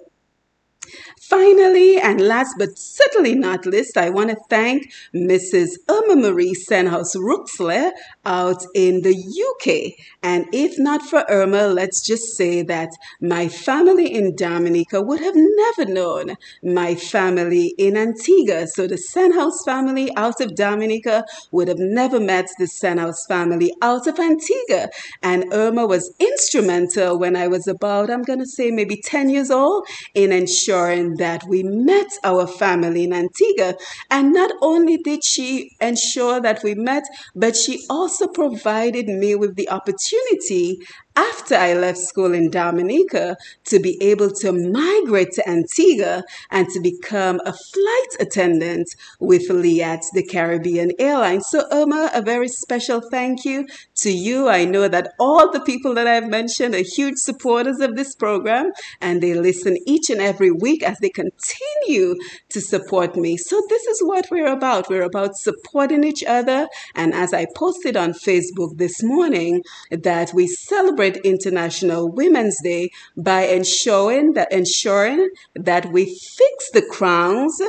[1.29, 5.77] Finally, and last but certainly not least, I want to thank Mrs.
[5.89, 7.91] Irma Marie Senhouse Ruxler
[8.25, 10.05] out in the UK.
[10.21, 12.89] And if not for Irma, let's just say that
[13.21, 18.67] my family in Dominica would have never known my family in Antigua.
[18.67, 24.07] So the Senhouse family out of Dominica would have never met the Senhouse family out
[24.07, 24.89] of Antigua.
[25.21, 29.49] And Irma was instrumental when I was about, I'm going to say maybe 10 years
[29.49, 33.75] old, in ensuring that we met our family in Antigua.
[34.09, 37.03] And not only did she ensure that we met,
[37.35, 40.79] but she also provided me with the opportunity
[41.15, 46.79] after I left school in Dominica to be able to migrate to Antigua and to
[46.79, 48.87] become a flight attendant
[49.19, 51.47] with Liat, the Caribbean Airlines.
[51.49, 54.49] So, Irma, a very special thank you to you.
[54.49, 58.71] I know that all the people that I've mentioned are huge supporters of this program
[59.01, 62.15] and they listen each and every week as they continue
[62.49, 63.37] to support me.
[63.37, 64.89] So, this is what we're about.
[64.89, 66.67] We're about supporting each other.
[66.95, 72.89] And as I posted on Facebook this morning, that we celebrate celebrate International Women's Day
[73.17, 77.61] by ensuring that ensuring that we fix the crowns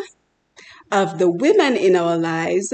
[0.93, 2.73] of the women in our lives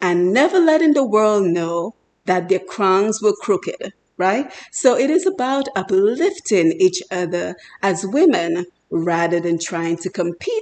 [0.00, 1.94] and never letting the world know
[2.26, 4.52] that their crowns were crooked, right?
[4.70, 10.52] So it is about uplifting each other as women rather than trying to compete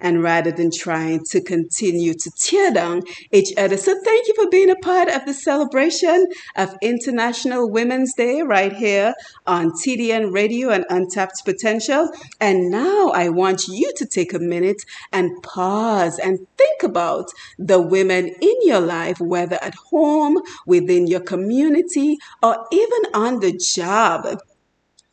[0.00, 3.76] and rather than trying to continue to tear down each other.
[3.76, 6.26] So thank you for being a part of the celebration
[6.56, 9.14] of International Women's Day right here
[9.46, 12.10] on TDN Radio and Untapped Potential.
[12.40, 17.26] And now I want you to take a minute and pause and think about
[17.58, 23.52] the women in your life, whether at home, within your community, or even on the
[23.52, 24.40] job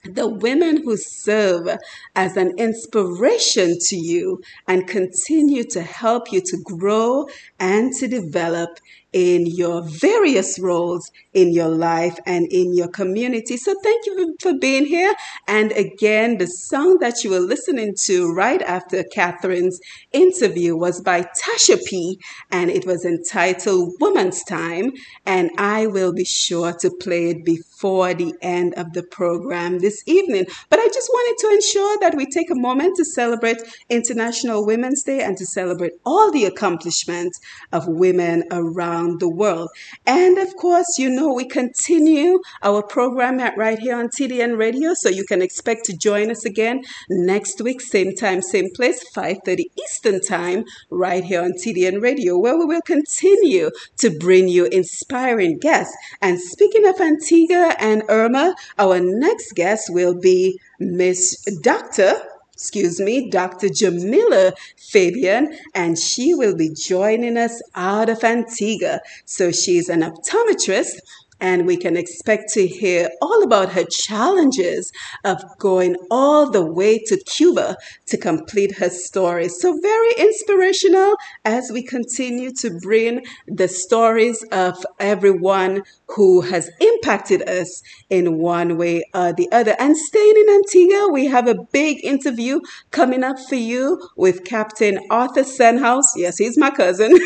[0.03, 1.67] the women who serve
[2.15, 7.25] as an inspiration to you and continue to help you to grow
[7.59, 8.79] and to develop
[9.13, 13.57] in your various roles in your life and in your community.
[13.57, 15.13] So thank you for being here.
[15.47, 19.79] And again, the song that you were listening to right after Catherine's
[20.11, 22.19] interview was by Tasha P.
[22.51, 24.91] And it was entitled Woman's Time.
[25.25, 30.03] And I will be sure to play it before the end of the program this
[30.05, 30.45] evening.
[30.69, 33.57] But I just wanted to ensure that we take a moment to celebrate
[33.89, 37.39] International Women's Day and to celebrate all the accomplishments
[37.71, 39.69] of women around the world.
[40.05, 44.93] And of course, you know, we continue our program at right here on TDN Radio,
[44.93, 49.65] so you can expect to join us again next week, same time, same place, 5:30
[49.83, 55.57] Eastern Time, right here on TDN Radio, where we will continue to bring you inspiring
[55.59, 55.95] guests.
[56.21, 62.21] And speaking of Antigua and Irma, our next guest will be Miss Doctor
[62.53, 63.69] excuse me, Dr.
[63.69, 69.01] Jamila Fabian, and she will be joining us out of Antigua.
[69.25, 70.99] So she's an optometrist
[71.43, 74.93] and we can expect to hear all about her challenges
[75.25, 77.75] of going all the way to Cuba
[78.05, 79.49] to complete her story.
[79.49, 85.83] So, very inspirational as we continue to bring the stories of everyone
[86.15, 89.75] who has impacted us in one way or the other.
[89.79, 92.59] And staying in Antigua, we have a big interview
[92.91, 96.15] coming up for you with Captain Arthur Senhouse.
[96.15, 97.17] Yes, he's my cousin.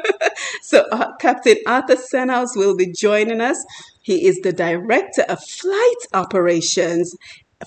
[0.62, 3.64] so, uh, Captain Arthur Senhouse will be joining us.
[4.02, 7.14] He is the director of flight operations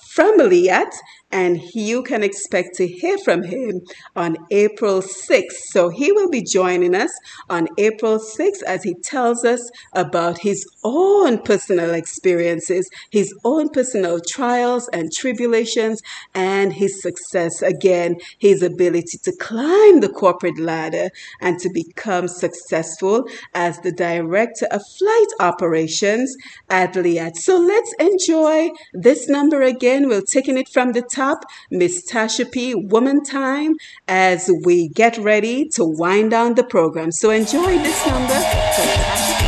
[0.00, 0.92] from Liat
[1.32, 3.80] and you can expect to hear from him
[4.16, 5.60] on April 6th.
[5.70, 7.12] So he will be joining us
[7.48, 14.20] on April 6th as he tells us about his own personal experiences, his own personal
[14.20, 16.00] trials and tribulations,
[16.34, 21.10] and his success again, his ability to climb the corporate ladder
[21.40, 26.34] and to become successful as the director of flight operations
[26.68, 27.36] at Liat.
[27.36, 30.08] So let's enjoy this number again.
[30.08, 32.74] We're taking it from the top top, Miss Tasha P.
[32.74, 33.76] Woman Time,
[34.08, 37.12] as we get ready to wind down the program.
[37.12, 39.39] So enjoy this number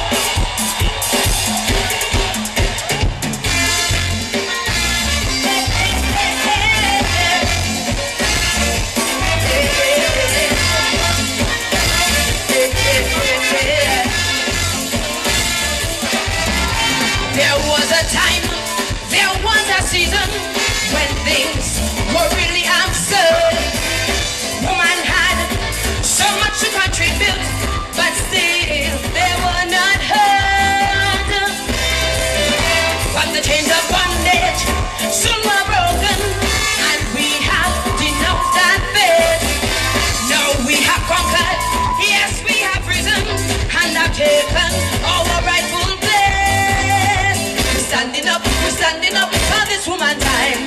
[49.82, 50.62] this woman time.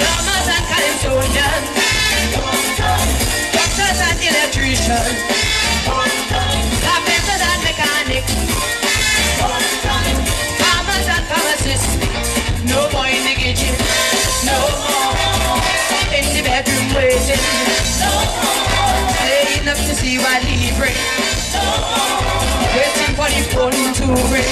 [0.00, 1.68] Plumbers and custodians,
[3.52, 5.20] doctors and electricians,
[5.84, 8.32] carpenters and mechanics,
[10.56, 11.92] farmers and pharmacists.
[12.64, 13.76] No more in the kitchen,
[14.48, 14.56] no
[14.88, 15.12] more
[16.16, 17.42] in the bedroom waiting.
[18.00, 18.64] No more
[19.20, 20.96] staying up to see what he bring.
[22.72, 24.48] Waiting for the phone to ring.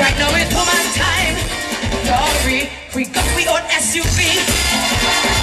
[0.00, 0.79] Right now it's woman.
[2.50, 5.39] We got we own SUV.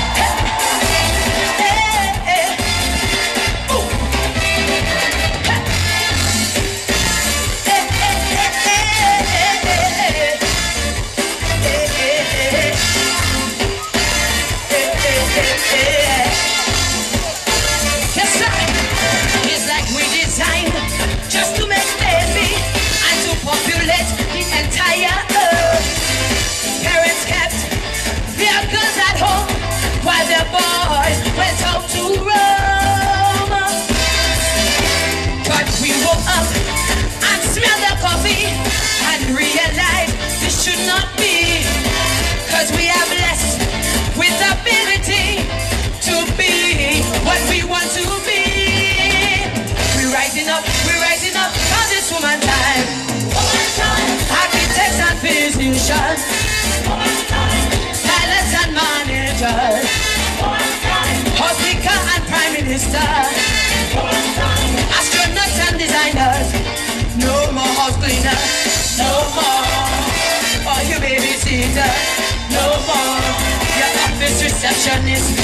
[74.58, 75.38] Receptionist,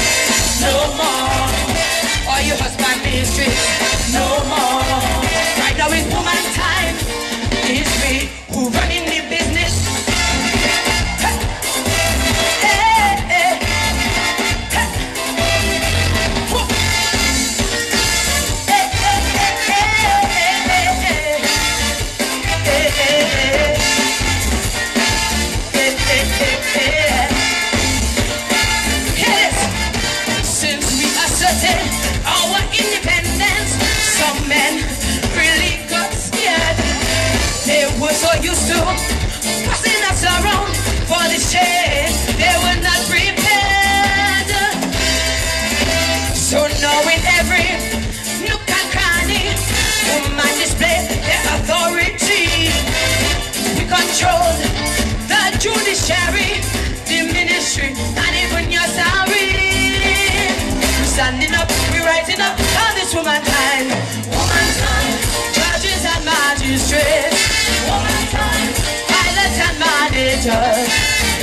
[0.59, 1.53] no more.
[2.28, 4.82] All your husband mistress, no more.
[5.61, 6.95] Right now it's woman time.
[7.70, 8.43] It's me
[63.14, 65.14] for this woman time.
[65.53, 67.38] Judges and magistrates.
[67.86, 68.70] Woman time.
[69.05, 70.89] Pilots and managers.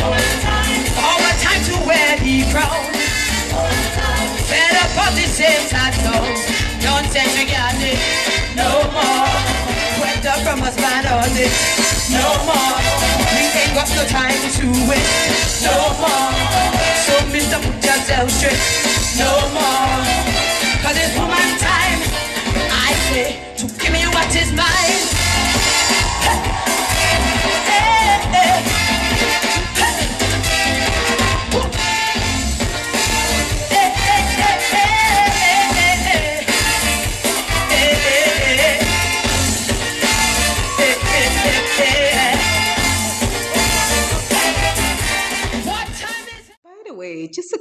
[0.03, 0.83] Woman time.
[0.99, 2.83] Our time to wear the crown.
[3.55, 4.31] Woman time.
[4.51, 6.27] Fed up of the same tattoo.
[6.83, 7.99] Don't you got it.
[8.59, 9.31] No more.
[10.03, 11.55] Went up from husband on it.
[12.11, 12.83] No more.
[13.31, 15.63] We ain't got no time to waste.
[15.63, 16.35] No more.
[17.07, 17.63] So Mr.
[17.63, 18.59] Put yourself straight.
[19.19, 19.90] No more.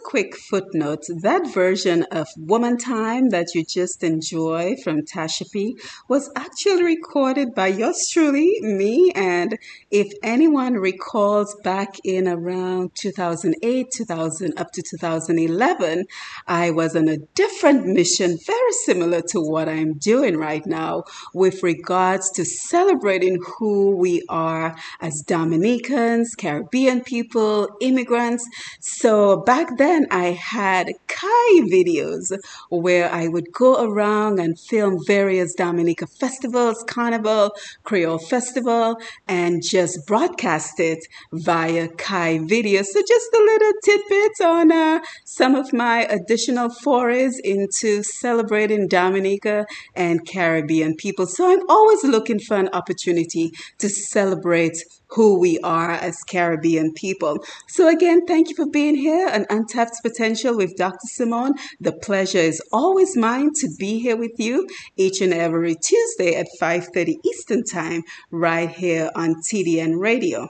[0.10, 6.32] Quick footnote that version of Woman Time that you just enjoy from Tasha P was
[6.36, 9.12] actually recorded by yours truly, me.
[9.14, 9.58] And
[9.92, 16.06] if anyone recalls back in around 2008, 2000, up to 2011,
[16.48, 21.04] I was on a different mission, very similar to what I'm doing right now
[21.34, 28.44] with regards to celebrating who we are as Dominicans, Caribbean people, immigrants.
[28.82, 32.32] So back back then I had Kai videos
[32.70, 37.52] where I would go around and film various Dominica festivals, Carnival,
[37.84, 38.98] Creole Festival,
[39.28, 41.00] and just broadcast it
[41.34, 42.86] via Kai videos.
[42.86, 49.66] So just a little tidbit on uh, some of my additional forays into celebrating Dominica
[49.96, 51.26] and Caribbean people.
[51.26, 54.78] So I'm always looking for an opportunity to celebrate
[55.10, 57.44] who we are as Caribbean people.
[57.68, 61.00] So again, thank you for being here on Untapped Potential with Dr.
[61.04, 61.54] Simone.
[61.80, 66.48] The pleasure is always mine to be here with you each and every Tuesday at
[66.60, 70.48] 5:30 Eastern Time right here on TDN Radio.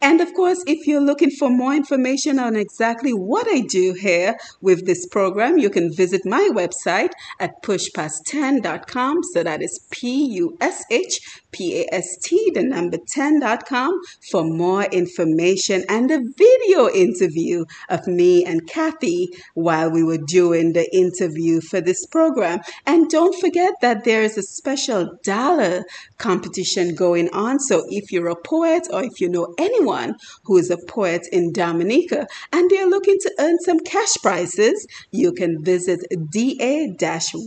[0.00, 4.36] And of course, if you're looking for more information on exactly what I do here
[4.62, 9.22] with this program, you can visit my website at pushpast10.com.
[9.34, 11.20] So that is P U S H
[11.52, 18.06] P A S T, the number 10.com for more information and a video interview of
[18.06, 22.60] me and Kathy while we were doing the interview for this program.
[22.86, 25.84] And don't forget that there is a special dollar
[26.18, 27.58] competition going on.
[27.60, 31.52] So if you're a poet or if you know anyone who is a poet in
[31.52, 37.38] Dominica and they're looking to earn some cash prizes, you can visit da-writers.com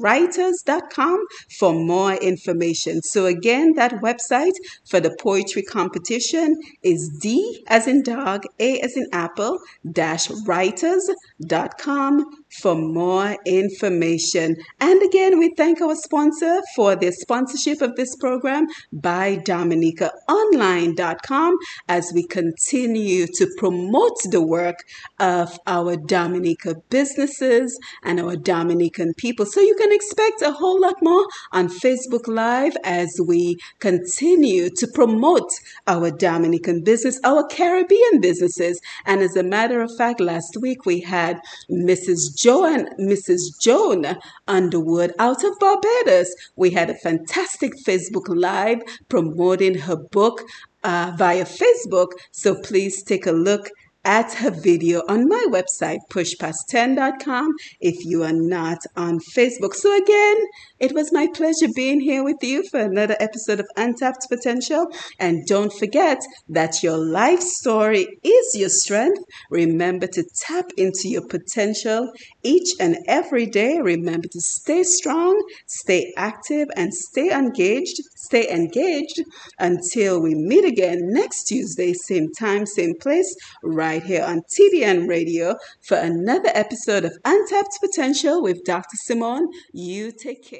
[1.59, 3.01] for more information.
[3.01, 4.53] So again, that website
[4.89, 9.59] for the poetry competition is D as in dog, A as in apple,
[9.91, 12.25] dash writers.com
[12.61, 14.55] for more information.
[14.79, 22.27] And again, we thank our sponsor for their sponsorship of this program BuyDominicaOnline.com as we
[22.27, 24.75] continue to promote the work
[25.21, 29.45] of our Dominica businesses and our Dominican people.
[29.45, 34.87] So you can expect a whole lot more on Facebook Live as we continue to
[34.93, 35.49] promote
[35.85, 38.81] our Dominican business, our Caribbean businesses.
[39.05, 42.35] And as a matter of fact, last week we had Mrs.
[42.35, 43.39] Joe and Mrs.
[43.61, 44.17] Joan
[44.47, 46.33] Underwood out of Barbados.
[46.55, 50.41] We had a fantastic Facebook Live promoting her book
[50.83, 52.09] uh, via Facebook.
[52.31, 53.69] So please take a look
[54.03, 59.75] at her video on my website, pushpast10.com, if you are not on Facebook.
[59.75, 60.37] So, again,
[60.79, 64.87] it was my pleasure being here with you for another episode of Untapped Potential.
[65.19, 69.21] And don't forget that your life story is your strength.
[69.51, 72.11] Remember to tap into your potential
[72.43, 73.79] each and every day.
[73.81, 78.01] Remember to stay strong, stay active, and stay engaged.
[78.15, 79.21] Stay engaged
[79.59, 85.55] until we meet again next Tuesday, same time, same place, right here on TDN Radio
[85.81, 88.95] for another episode of Untapped Potential with Dr.
[89.05, 89.47] Simone.
[89.73, 90.59] You take care.